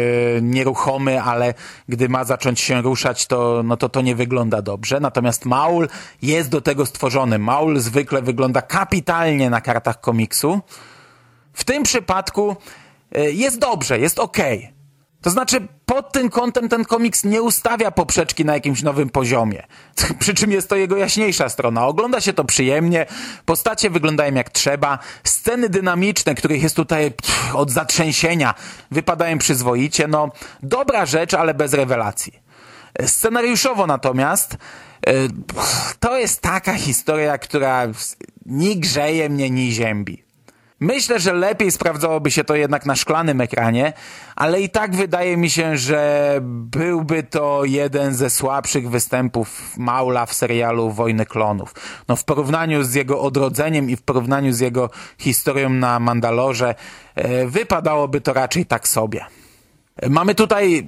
nieruchomy, 0.42 1.22
ale 1.22 1.54
gdy 1.88 2.08
ma 2.08 2.24
zacząć 2.24 2.60
się 2.60 2.82
ruszać, 2.82 3.26
to, 3.26 3.62
no 3.64 3.76
to 3.76 3.88
to 3.88 4.00
nie 4.00 4.14
wygląda 4.14 4.62
dobrze. 4.62 5.00
Natomiast 5.00 5.44
Maul 5.44 5.88
jest 6.22 6.50
do 6.50 6.60
tego 6.60 6.86
stworzony. 6.86 7.38
Maul 7.38 7.80
zwykle 7.80 8.22
wygląda 8.22 8.62
kapitalnie 8.62 9.50
na 9.50 9.60
kartach 9.60 10.00
komiksu. 10.00 10.60
W 11.54 11.64
tym 11.64 11.82
przypadku 11.82 12.56
e, 13.12 13.30
jest 13.30 13.58
dobrze, 13.58 13.98
jest 13.98 14.18
ok. 14.18 14.38
To 15.22 15.30
znaczy, 15.30 15.68
pod 15.86 16.12
tym 16.12 16.30
kątem 16.30 16.68
ten 16.68 16.84
komiks 16.84 17.24
nie 17.24 17.42
ustawia 17.42 17.90
poprzeczki 17.90 18.44
na 18.44 18.54
jakimś 18.54 18.82
nowym 18.82 19.10
poziomie. 19.10 19.62
Przy 20.20 20.34
czym 20.34 20.50
jest 20.50 20.68
to 20.68 20.76
jego 20.76 20.96
jaśniejsza 20.96 21.48
strona. 21.48 21.86
Ogląda 21.86 22.20
się 22.20 22.32
to 22.32 22.44
przyjemnie, 22.44 23.06
postacie 23.44 23.90
wyglądają 23.90 24.34
jak 24.34 24.50
trzeba, 24.50 24.98
sceny 25.24 25.68
dynamiczne, 25.68 26.34
których 26.34 26.62
jest 26.62 26.76
tutaj 26.76 27.12
od 27.54 27.70
zatrzęsienia, 27.70 28.54
wypadają 28.90 29.38
przyzwoicie. 29.38 30.08
No, 30.08 30.30
dobra 30.62 31.06
rzecz, 31.06 31.34
ale 31.34 31.54
bez 31.54 31.74
rewelacji. 31.74 32.40
Scenariuszowo 33.06 33.86
natomiast 33.86 34.56
e, 35.06 35.12
to 36.00 36.18
jest 36.18 36.40
taka 36.40 36.74
historia, 36.74 37.38
która 37.38 37.86
ni 38.46 38.76
grzeje 38.76 39.28
mnie, 39.28 39.50
ni 39.50 39.72
ziębi. 39.72 40.24
Myślę, 40.80 41.20
że 41.20 41.32
lepiej 41.32 41.72
sprawdzałoby 41.72 42.30
się 42.30 42.44
to 42.44 42.54
jednak 42.54 42.86
na 42.86 42.96
szklanym 42.96 43.40
ekranie, 43.40 43.92
ale 44.36 44.60
i 44.60 44.70
tak 44.70 44.96
wydaje 44.96 45.36
mi 45.36 45.50
się, 45.50 45.76
że 45.76 46.38
byłby 46.42 47.22
to 47.22 47.64
jeden 47.64 48.14
ze 48.14 48.30
słabszych 48.30 48.90
występów 48.90 49.78
Maula 49.78 50.26
w 50.26 50.34
serialu 50.34 50.90
Wojny 50.90 51.26
Klonów. 51.26 51.74
No 52.08 52.16
w 52.16 52.24
porównaniu 52.24 52.82
z 52.82 52.94
jego 52.94 53.20
odrodzeniem 53.20 53.90
i 53.90 53.96
w 53.96 54.02
porównaniu 54.02 54.52
z 54.52 54.60
jego 54.60 54.90
historią 55.18 55.70
na 55.70 56.00
Mandalorze 56.00 56.74
e, 57.14 57.46
wypadałoby 57.46 58.20
to 58.20 58.32
raczej 58.32 58.66
tak 58.66 58.88
sobie. 58.88 59.24
Mamy 60.10 60.34
tutaj 60.34 60.86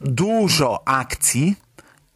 dużo 0.00 0.88
akcji, 0.88 1.56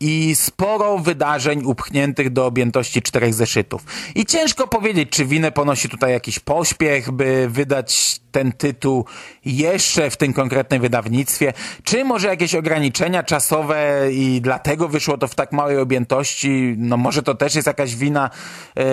i 0.02 0.34
sporo 0.36 0.98
wydarzeń 0.98 1.64
upchniętych 1.64 2.30
do 2.30 2.46
objętości 2.46 3.02
czterech 3.02 3.34
zeszytów. 3.34 3.84
I 4.14 4.26
ciężko 4.26 4.68
powiedzieć, 4.68 5.10
czy 5.10 5.26
winę 5.26 5.52
ponosi 5.52 5.88
tutaj 5.88 6.12
jakiś 6.12 6.38
pośpiech, 6.38 7.10
by 7.10 7.48
wydać 7.50 8.20
ten 8.32 8.52
tytuł 8.52 9.04
jeszcze 9.44 10.10
w 10.10 10.16
tym 10.16 10.32
konkretnym 10.32 10.80
wydawnictwie, 10.80 11.52
czy 11.84 12.04
może 12.04 12.28
jakieś 12.28 12.54
ograniczenia 12.54 13.22
czasowe 13.22 14.08
i 14.12 14.40
dlatego 14.40 14.88
wyszło 14.88 15.18
to 15.18 15.28
w 15.28 15.34
tak 15.34 15.52
małej 15.52 15.78
objętości. 15.78 16.74
No 16.78 16.96
może 16.96 17.22
to 17.22 17.34
też 17.34 17.54
jest 17.54 17.66
jakaś 17.66 17.96
wina, 17.96 18.30
yy, 18.76 18.84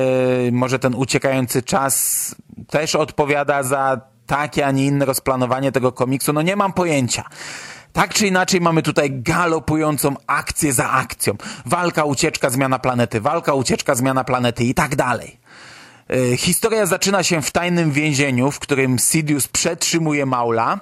może 0.52 0.80
ten 0.80 0.96
uciekający 0.96 1.64
czas 1.64 2.36
też 2.68 2.96
odpowiada 2.96 3.64
za 3.64 4.02
takie, 4.26 4.66
a 4.66 4.72
nie 4.72 4.86
inne 4.86 5.06
rozplanowanie 5.06 5.72
tego 5.72 5.92
komiksu. 5.92 6.34
No 6.34 6.42
nie 6.42 6.56
mam 6.56 6.74
pojęcia. 6.74 7.24
Tak 7.94 8.14
czy 8.14 8.28
inaczej 8.28 8.62
mamy 8.62 8.82
tutaj 8.82 9.12
galopującą 9.12 10.16
akcję 10.28 10.74
za 10.74 10.90
akcją. 10.90 11.34
Walka, 11.66 12.04
ucieczka, 12.04 12.50
zmiana 12.50 12.80
planety, 12.80 13.22
walka, 13.22 13.54
ucieczka, 13.54 13.96
zmiana 13.96 14.24
planety 14.24 14.64
i 14.64 14.74
tak 14.74 14.96
dalej. 14.96 15.40
E, 16.10 16.38
historia 16.38 16.86
zaczyna 16.86 17.24
się 17.24 17.42
w 17.42 17.52
tajnym 17.52 17.92
więzieniu, 17.92 18.52
w 18.52 18.60
którym 18.60 19.00
Sidious 19.00 19.48
przetrzymuje 19.48 20.26
Maula. 20.26 20.80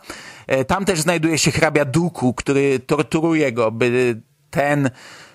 E, 0.48 0.66
tam 0.66 0.86
też 0.86 1.02
znajduje 1.02 1.38
się 1.38 1.52
hrabia 1.52 1.86
Duku, 1.86 2.34
który 2.34 2.80
torturuje 2.80 3.52
go, 3.52 3.72
by 3.72 4.22
ten 4.50 4.90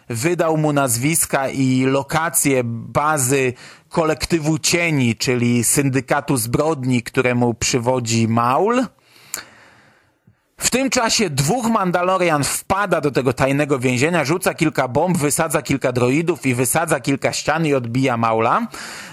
wydał 0.09 0.57
mu 0.57 0.73
nazwiska 0.73 1.49
i 1.49 1.85
lokacje 1.85 2.61
bazy 2.65 3.53
kolektywu 3.89 4.59
cieni, 4.59 5.17
czyli 5.17 5.65
syndykatu 5.65 6.37
zbrodni, 6.37 7.03
któremu 7.03 7.55
przywodzi 7.55 8.29
Maul. 8.29 8.87
Tym 10.73 10.91
czasie 10.91 11.31
dwóch 11.31 11.67
Mandalorian 11.67 12.45
wpada 12.45 13.01
do 13.01 13.11
tego 13.11 13.33
tajnego 13.33 13.79
więzienia, 13.79 14.25
rzuca 14.25 14.55
kilka 14.55 14.89
bomb, 14.89 15.19
wysadza 15.19 15.63
kilka 15.63 15.93
droidów 15.93 16.47
i 16.47 16.55
wysadza 16.55 17.01
kilka 17.01 17.33
ścian 17.33 17.67
i 17.67 17.75
odbija 17.75 18.17
Maula. 18.17 18.67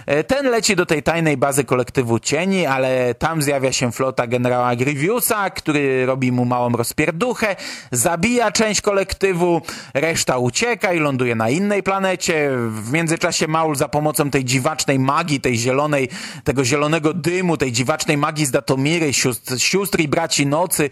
E, 0.05 0.23
ten 0.23 0.49
leci 0.49 0.75
do 0.75 0.85
tej 0.85 1.03
tajnej 1.03 1.37
bazy 1.37 1.63
kolektywu 1.63 2.19
cieni, 2.19 2.65
ale 2.65 3.15
tam 3.15 3.41
zjawia 3.41 3.71
się 3.71 3.91
flota 3.91 4.27
generała 4.27 4.75
Grievousa, 4.75 5.49
który 5.49 6.05
robi 6.05 6.31
mu 6.31 6.45
małą 6.45 6.69
rozpierduchę, 6.69 7.55
zabija 7.91 8.51
część 8.51 8.81
kolektywu, 8.81 9.61
reszta 9.93 10.37
ucieka 10.37 10.93
i 10.93 10.99
ląduje 10.99 11.35
na 11.35 11.49
innej 11.49 11.83
planecie. 11.83 12.49
W 12.69 12.91
międzyczasie 12.91 13.47
Maul 13.47 13.75
za 13.75 13.87
pomocą 13.87 14.29
tej 14.29 14.45
dziwacznej 14.45 14.99
magii, 14.99 15.41
tej 15.41 15.57
zielonej, 15.57 16.09
tego 16.43 16.65
zielonego 16.65 17.13
dymu, 17.13 17.57
tej 17.57 17.71
dziwacznej 17.71 18.17
magii 18.17 18.45
z 18.45 18.51
Datomiry, 18.51 19.13
sióstr, 19.13 19.59
sióstr 19.59 19.99
i 19.99 20.07
braci 20.07 20.45
nocy, 20.45 20.89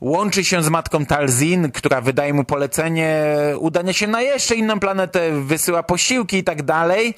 łączy 0.00 0.44
się 0.44 0.62
z 0.62 0.68
matką 0.68 1.06
Talzin, 1.06 1.72
która 1.72 2.00
wydaje 2.00 2.34
mu 2.34 2.44
polecenie 2.44 3.34
udania 3.58 3.92
się 3.92 4.06
na 4.06 4.22
jeszcze 4.22 4.54
inną 4.54 4.80
planetę, 4.80 5.40
wysyła 5.40 5.82
posiłki 5.82 6.36
i 6.36 6.44
tak 6.44 6.62
dalej. 6.62 7.14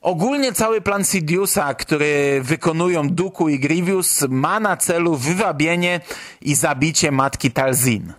Ogólnie 0.00 0.52
cały 0.52 0.80
plan 0.80 1.04
Sidiousa, 1.04 1.74
który 1.74 2.40
wykonują 2.42 3.08
Duku 3.08 3.48
i 3.48 3.58
Grievous, 3.58 4.24
ma 4.28 4.60
na 4.60 4.76
celu 4.76 5.16
wywabienie 5.16 6.00
i 6.40 6.54
zabicie 6.54 7.10
matki 7.10 7.50
Talzin. 7.50 8.12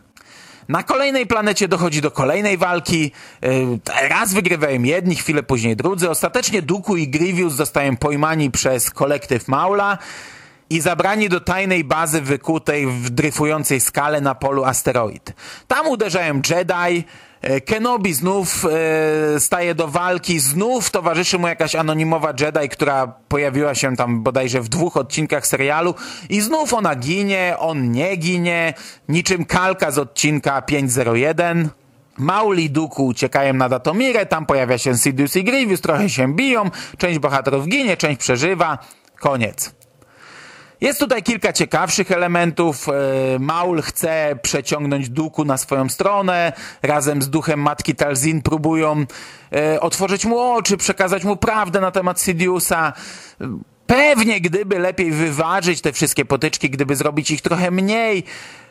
Na 0.69 0.84
kolejnej 0.84 1.28
planecie 1.28 1.67
dochodzi 1.67 2.02
do 2.02 2.12
kolejnej 2.12 2.58
walki. 2.58 3.12
E, 3.43 4.10
raz 4.10 4.34
wygrywają 4.34 4.84
jedni, 4.84 5.15
chwilę 5.15 5.43
później 5.43 5.76
drudzy. 5.76 6.10
Ostatecznie 6.10 6.62
Duku 6.62 6.97
i 6.97 7.08
Grievous 7.08 7.54
zostają 7.54 7.97
pojmani 7.97 8.52
przez 8.52 8.89
kolektyw 8.89 9.47
Maula 9.47 9.97
i 10.69 10.82
zabrani 10.82 11.30
do 11.30 11.39
tajnej 11.39 11.84
bazy 11.84 12.21
wykutej 12.21 12.88
w 12.88 13.10
dryfującej 13.10 13.80
skale 13.80 14.21
na 14.21 14.36
polu 14.36 14.63
asteroid. 14.63 15.34
Tam 15.67 15.88
uderzają 15.88 16.41
Jedi, 16.49 17.06
E, 17.41 17.62
Kenobi 17.62 18.13
znów 18.13 18.65
e, 18.65 19.39
staje 19.39 19.75
do 19.75 19.88
walki, 19.88 20.39
znów 20.39 20.89
towarzyszy 20.89 21.39
mu 21.39 21.47
jakaś 21.47 21.75
anonimowa 21.75 22.34
Jedi, 22.39 22.69
która 22.69 23.08
pojawiła 23.08 23.75
się 23.75 23.95
tam 23.95 24.23
bodajże 24.23 24.62
w 24.62 24.69
dwóch 24.69 24.97
odcinkach 24.97 25.47
serialu. 25.47 25.95
I 26.30 26.41
znów 26.41 26.73
ona 26.73 26.95
ginie, 26.95 27.56
on 27.60 27.91
nie 27.91 28.15
ginie, 28.15 28.73
niczym 29.10 29.45
kalka 29.45 29.91
z 29.91 29.97
odcinka 29.97 30.62
501. 30.62 31.69
Maul 32.17 32.58
i 32.58 32.69
Dooku 32.69 33.06
uciekają 33.06 33.53
na 33.53 33.69
Datomirę, 33.69 34.25
tam 34.25 34.45
pojawia 34.45 34.77
się 34.77 34.97
Sidious 34.97 35.36
i 35.36 35.43
Grievous, 35.43 35.82
trochę 35.82 36.10
się 36.10 36.36
biją, 36.36 36.69
część 36.97 37.19
bohaterów 37.19 37.67
ginie, 37.67 37.97
część 37.97 38.19
przeżywa, 38.19 38.77
koniec. 39.19 39.75
Jest 40.82 41.00
tutaj 41.00 41.24
kilka 41.24 41.54
ciekawszych 41.54 42.12
elementów. 42.12 42.88
E, 42.90 42.92
Maul 43.40 43.82
chce 43.82 44.40
przeciągnąć 44.42 45.10
Duku 45.10 45.46
na 45.46 45.58
swoją 45.58 45.90
stronę. 45.90 46.54
Razem 46.82 47.22
z 47.22 47.30
duchem 47.30 47.62
matki 47.62 47.96
Talzin 47.96 48.42
próbują 48.42 49.06
e, 49.54 49.80
otworzyć 49.82 50.26
mu 50.26 50.40
oczy, 50.40 50.78
przekazać 50.78 51.24
mu 51.24 51.36
prawdę 51.36 51.82
na 51.82 51.92
temat 51.92 52.22
Sidiousa. 52.22 52.94
Pewnie 53.88 54.42
gdyby 54.42 54.80
lepiej 54.80 55.12
wyważyć 55.12 55.82
te 55.82 55.94
wszystkie 55.94 56.26
potyczki, 56.26 56.70
gdyby 56.70 56.96
zrobić 56.96 57.32
ich 57.32 57.42
trochę 57.42 57.72
mniej, 57.72 58.24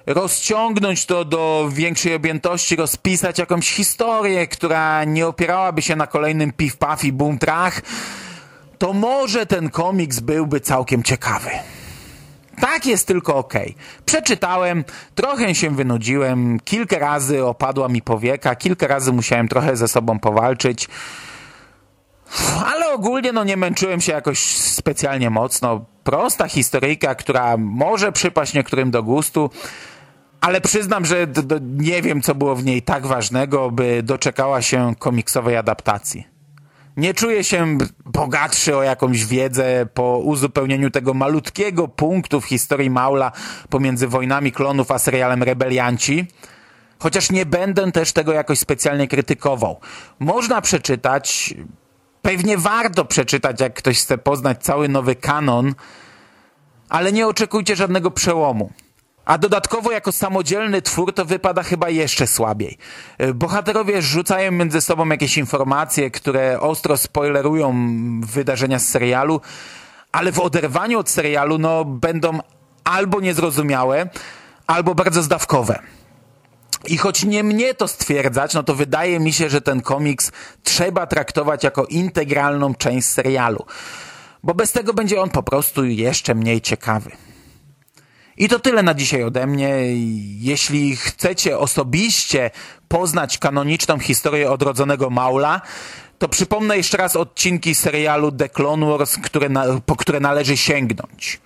rozciągnąć 0.07 1.07
to 1.07 1.25
do 1.25 1.69
większej 1.73 2.15
objętości, 2.15 2.77
rozpisać 2.77 3.39
jakąś 3.39 3.73
historię, 3.73 4.47
która 4.47 5.05
nie 5.05 5.27
opierałaby 5.27 5.83
się 5.83 5.97
na 5.97 6.07
kolejnym 6.07 6.53
piw-paf 6.53 7.05
i 7.05 7.13
boom-trach, 7.13 7.83
to 8.79 8.93
może 8.93 9.47
ten 9.47 9.71
komiks 9.71 10.21
byłby 10.21 10.61
całkiem 10.61 11.03
ciekawy. 11.03 11.51
Tak 12.61 12.87
jest 12.87 13.07
tylko 13.07 13.37
ok. 13.37 13.55
Przeczytałem, 14.07 14.85
trochę 15.15 15.55
się 15.55 15.71
wynudziłem, 15.71 16.61
kilka 16.61 16.99
razy 16.99 17.45
opadła 17.45 17.89
mi 17.89 18.03
powieka, 18.03 18.57
kilka 18.57 18.87
razy 18.87 19.13
musiałem 19.13 19.49
trochę 19.49 19.77
ze 19.77 19.89
sobą 19.89 20.19
powalczyć. 20.19 20.89
Ale 22.67 22.93
ogólnie 22.93 23.33
no 23.33 23.45
nie 23.45 23.57
męczyłem 23.57 24.01
się 24.01 24.13
jakoś 24.13 24.39
specjalnie 24.57 25.31
mocno. 25.31 25.85
Prosta 26.05 26.49
historyjka, 26.49 27.15
która 27.15 27.57
może 27.57 28.13
przypaść 28.13 28.55
niektórym 28.55 28.91
do 28.91 29.03
gustu, 29.03 29.51
ale 30.41 30.61
przyznam, 30.61 31.05
że 31.05 31.27
nie 31.61 32.03
wiem, 32.03 32.23
co 32.23 32.35
było 32.35 32.57
w 32.57 32.65
niej 32.65 32.83
tak 32.83 33.07
ważnego, 33.07 33.71
by 33.71 34.03
doczekała 34.03 34.63
się 34.63 34.95
komiksowej 34.99 35.57
adaptacji. 35.57 36.36
Nie 36.97 37.15
czuję 37.15 37.45
się 37.45 37.79
bogatszy 38.05 38.77
o 38.77 38.83
jakąś 38.83 39.27
wiedzę 39.27 39.87
po 39.95 40.19
uzupełnieniu 40.19 40.91
tego 40.91 41.15
malutkiego 41.15 41.89
punktu 41.89 42.41
w 42.41 42.45
historii 42.45 42.91
Maula 42.91 43.33
pomiędzy 43.71 44.09
wojnami 44.09 44.53
klonów 44.53 44.91
a 44.91 44.99
serialem 44.99 45.43
Rebelianci. 45.43 46.27
Chociaż 46.99 47.31
nie 47.31 47.47
będę 47.47 47.93
też 47.93 48.13
tego 48.13 48.33
jakoś 48.33 48.59
specjalnie 48.59 49.09
krytykował. 49.09 49.81
Można 50.19 50.61
przeczytać, 50.61 51.55
pewnie 52.23 52.59
warto 52.59 53.05
przeczytać, 53.05 53.61
jak 53.61 53.75
ktoś 53.75 53.99
chce 54.01 54.19
poznać 54.19 54.63
cały 54.63 54.89
nowy 54.89 55.15
kanon, 55.15 55.75
ale 56.89 57.13
nie 57.13 57.27
oczekujcie 57.27 57.77
żadnego 57.77 58.11
przełomu. 58.11 58.71
A 59.27 59.39
dodatkowo 59.39 59.93
jako 59.93 60.13
samodzielny 60.13 60.83
twór 60.83 61.15
to 61.15 61.25
wypada 61.25 61.63
chyba 61.63 61.89
jeszcze 61.89 62.27
słabiej. 62.27 62.79
Y, 63.21 63.35
Bohaterowie 63.35 64.03
rzucają 64.03 64.53
między 64.53 64.81
sobą 64.81 65.09
jakieś 65.09 65.39
informacje, 65.39 66.11
które 66.11 66.61
ostro 66.61 66.97
spoilerują 66.97 67.75
wydarzenia 68.21 68.79
z 68.79 68.89
serialu, 68.89 69.41
ale 70.13 70.33
w 70.33 70.41
oderwaniu 70.41 70.99
od 70.99 71.11
serialu 71.11 71.59
no, 71.59 71.85
będą 71.85 72.39
albo 72.85 73.21
niezrozumiałe, 73.21 74.09
albo 74.67 74.95
bardzo 74.95 75.23
zdawkowe. 75.23 75.79
I 76.89 76.99
choć 76.99 77.25
nie 77.25 77.45
mnie 77.45 77.75
to 77.75 77.89
stwierdzać, 77.89 78.55
no 78.55 78.63
to 78.63 78.75
wydaje 78.75 79.21
mi 79.21 79.33
się, 79.33 79.49
że 79.49 79.61
ten 79.61 79.81
komiks 79.81 80.33
trzeba 80.63 81.07
traktować 81.07 81.65
jako 81.65 81.87
integralną 81.87 82.75
część 82.75 83.09
serialu. 83.09 83.65
Bo 84.43 84.55
bez 84.55 84.73
tego 84.73 84.95
będzie 84.95 85.21
on 85.21 85.31
po 85.31 85.43
prostu 85.43 85.85
jeszcze 85.85 86.35
mniej 86.35 86.61
ciekawy. 86.61 87.11
I 88.39 88.49
to 88.49 88.59
tyle 88.59 88.83
na 88.83 88.95
dzisiaj 88.95 89.23
ode 89.23 89.47
mnie. 89.47 89.71
Jeśli 90.41 90.97
chcecie 90.97 91.59
osobiście 91.59 92.51
poznać 92.89 93.39
kanoniczną 93.39 93.99
historię 93.99 94.51
odrodzonego 94.51 95.11
Maula, 95.11 95.61
to 96.19 96.29
przypomnę 96.29 96.77
jeszcze 96.77 96.97
raz 96.97 97.17
odcinki 97.17 97.75
serialu 97.75 98.33
The 98.33 98.49
Clone 98.49 98.87
Wars, 98.87 99.17
które 99.17 99.49
na, 99.49 99.65
po 99.87 99.97
które 99.97 100.21
należy 100.21 100.57
sięgnąć. 100.57 101.41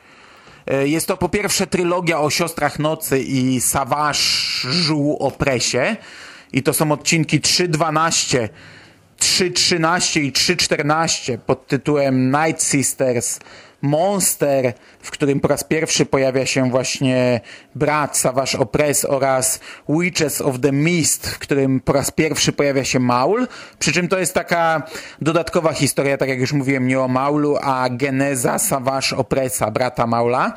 E, 0.66 0.88
Jest 0.88 1.07
to 1.07 1.16
po 1.16 1.29
pierwsze 1.29 1.66
trylogia 1.66 2.20
o 2.20 2.31
siostrach 2.31 2.79
nocy 2.79 3.20
i 3.20 3.61
Savage'u 3.61 5.16
Opresie. 5.18 5.96
I 6.53 6.62
to 6.62 6.72
są 6.72 6.92
odcinki 6.92 7.40
3.12, 7.40 8.48
3.13 9.20 10.20
i 10.20 10.33
3.14 10.33 11.38
pod 11.38 11.66
tytułem 11.66 12.33
Night 12.33 12.62
Sisters, 12.62 13.40
Monster, 13.83 14.74
w 15.02 15.10
którym 15.10 15.40
po 15.40 15.48
raz 15.48 15.64
pierwszy 15.64 16.06
pojawia 16.06 16.46
się 16.46 16.70
właśnie 16.70 17.40
brat 17.74 18.16
Savage 18.16 18.58
Opress 18.58 19.04
oraz 19.04 19.60
Witches 19.88 20.40
of 20.40 20.60
the 20.60 20.72
Mist, 20.72 21.26
w 21.26 21.38
którym 21.38 21.80
po 21.80 21.92
raz 21.92 22.10
pierwszy 22.10 22.52
pojawia 22.52 22.84
się 22.84 23.00
Maul. 23.00 23.46
Przy 23.78 23.92
czym 23.92 24.08
to 24.08 24.18
jest 24.18 24.34
taka 24.34 24.82
dodatkowa 25.20 25.72
historia, 25.72 26.16
tak 26.16 26.28
jak 26.28 26.40
już 26.40 26.52
mówiłem, 26.52 26.86
nie 26.86 27.00
o 27.00 27.08
Maulu, 27.08 27.56
a 27.62 27.88
geneza 27.90 28.58
Savage 28.58 29.16
Opressa, 29.16 29.70
brata 29.70 30.06
Maula. 30.06 30.54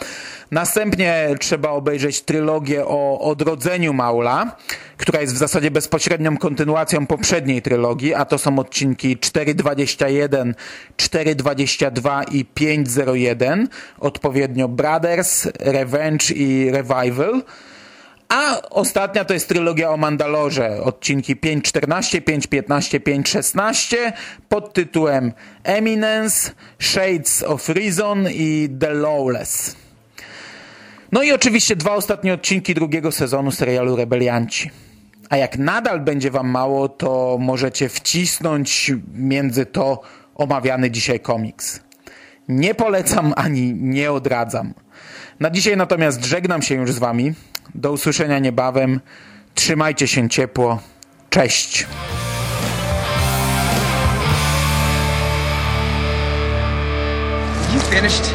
Następnie 0.52 1.36
trzeba 1.40 1.70
obejrzeć 1.70 2.22
trylogię 2.22 2.86
o 2.86 3.20
odrodzeniu 3.20 3.94
Maula, 3.94 4.56
która 4.98 5.22
jest 5.22 5.34
w 5.34 5.38
zasadzie 5.38 5.72
bezpośrednią 5.72 6.38
kontynuacją 6.38 7.08
poprzedniej 7.08 7.62
trylogii, 7.62 8.14
a 8.14 8.26
to 8.26 8.38
są 8.38 8.60
odcinki 8.60 9.18
4.21, 9.18 10.54
4.22 10.98 12.24
i 12.32 12.46
5.01, 12.56 13.68
odpowiednio 14.00 14.33
Brothers, 14.70 15.48
Revenge 15.60 16.32
i 16.36 16.72
Revival. 16.72 17.42
A 18.30 18.62
ostatnia 18.70 19.26
to 19.26 19.34
jest 19.34 19.50
trylogia 19.50 19.92
o 19.92 19.98
Mandalorze, 19.98 20.82
odcinki 20.84 21.36
5.14, 21.36 22.22
5.15, 22.22 23.00
5.16 23.00 23.96
pod 24.50 24.74
tytułem 24.74 25.34
Eminence, 25.64 26.52
Shades 26.80 27.44
of 27.44 27.70
Reason 27.70 28.28
i 28.32 28.70
The 28.80 28.94
Lawless. 28.94 29.76
No 31.12 31.24
i 31.24 31.32
oczywiście 31.32 31.76
dwa 31.76 31.96
ostatnie 31.96 32.34
odcinki 32.34 32.74
drugiego 32.74 33.12
sezonu 33.12 33.52
serialu 33.52 33.96
Rebelianci. 33.96 34.72
A 35.30 35.38
jak 35.38 35.58
nadal 35.58 36.00
będzie 36.00 36.32
wam 36.32 36.50
mało, 36.50 36.90
to 36.90 37.38
możecie 37.40 37.90
wcisnąć 37.90 38.92
między 39.14 39.66
to 39.66 40.02
omawiany 40.36 40.92
dzisiaj 40.92 41.20
komiks. 41.20 41.80
Nie 42.48 42.76
polecam 42.76 43.34
ani 43.36 43.74
nie 43.74 44.12
odradzam. 44.12 44.74
Na 45.40 45.50
dzisiaj 45.50 45.78
natomiast 45.78 46.26
żegnam 46.26 46.62
się 46.62 46.76
już 46.76 46.92
z 46.92 47.00
wami. 47.00 47.34
Do 47.76 47.92
usłyszenia 47.92 48.40
niebawem. 48.40 49.00
Trzymajcie 49.54 50.08
się 50.08 50.30
ciepło. 50.30 50.80
Cześć. 51.30 51.88
You 57.74 57.80
finished? 57.80 58.34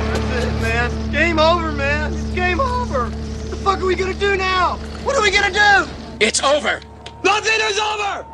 man. 0.61 1.13
Game 1.13 1.39
over, 1.39 1.73
man. 1.73 2.13
It's 2.13 2.35
game 2.35 2.61
over. 2.61 3.11
What 3.11 3.51
the 3.51 3.57
fuck 3.57 3.79
are 3.81 3.87
we 3.87 3.95
gonna 3.95 4.15
do 4.15 4.37
now? 4.37 4.77
What 5.05 5.17
are 5.17 5.23
we 5.23 5.31
gonna 5.31 5.51
do? 5.51 5.89
It's 6.21 6.43
over. 6.43 6.81
Nothing 7.25 7.61
is 7.71 7.79
over! 7.79 8.25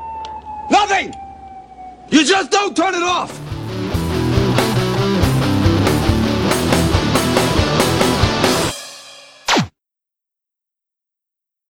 Nothing! 0.71 1.13
You 2.11 2.25
just 2.25 2.51
don't 2.51 2.77
turn 2.77 2.95
it 2.95 3.03
off! 3.03 3.33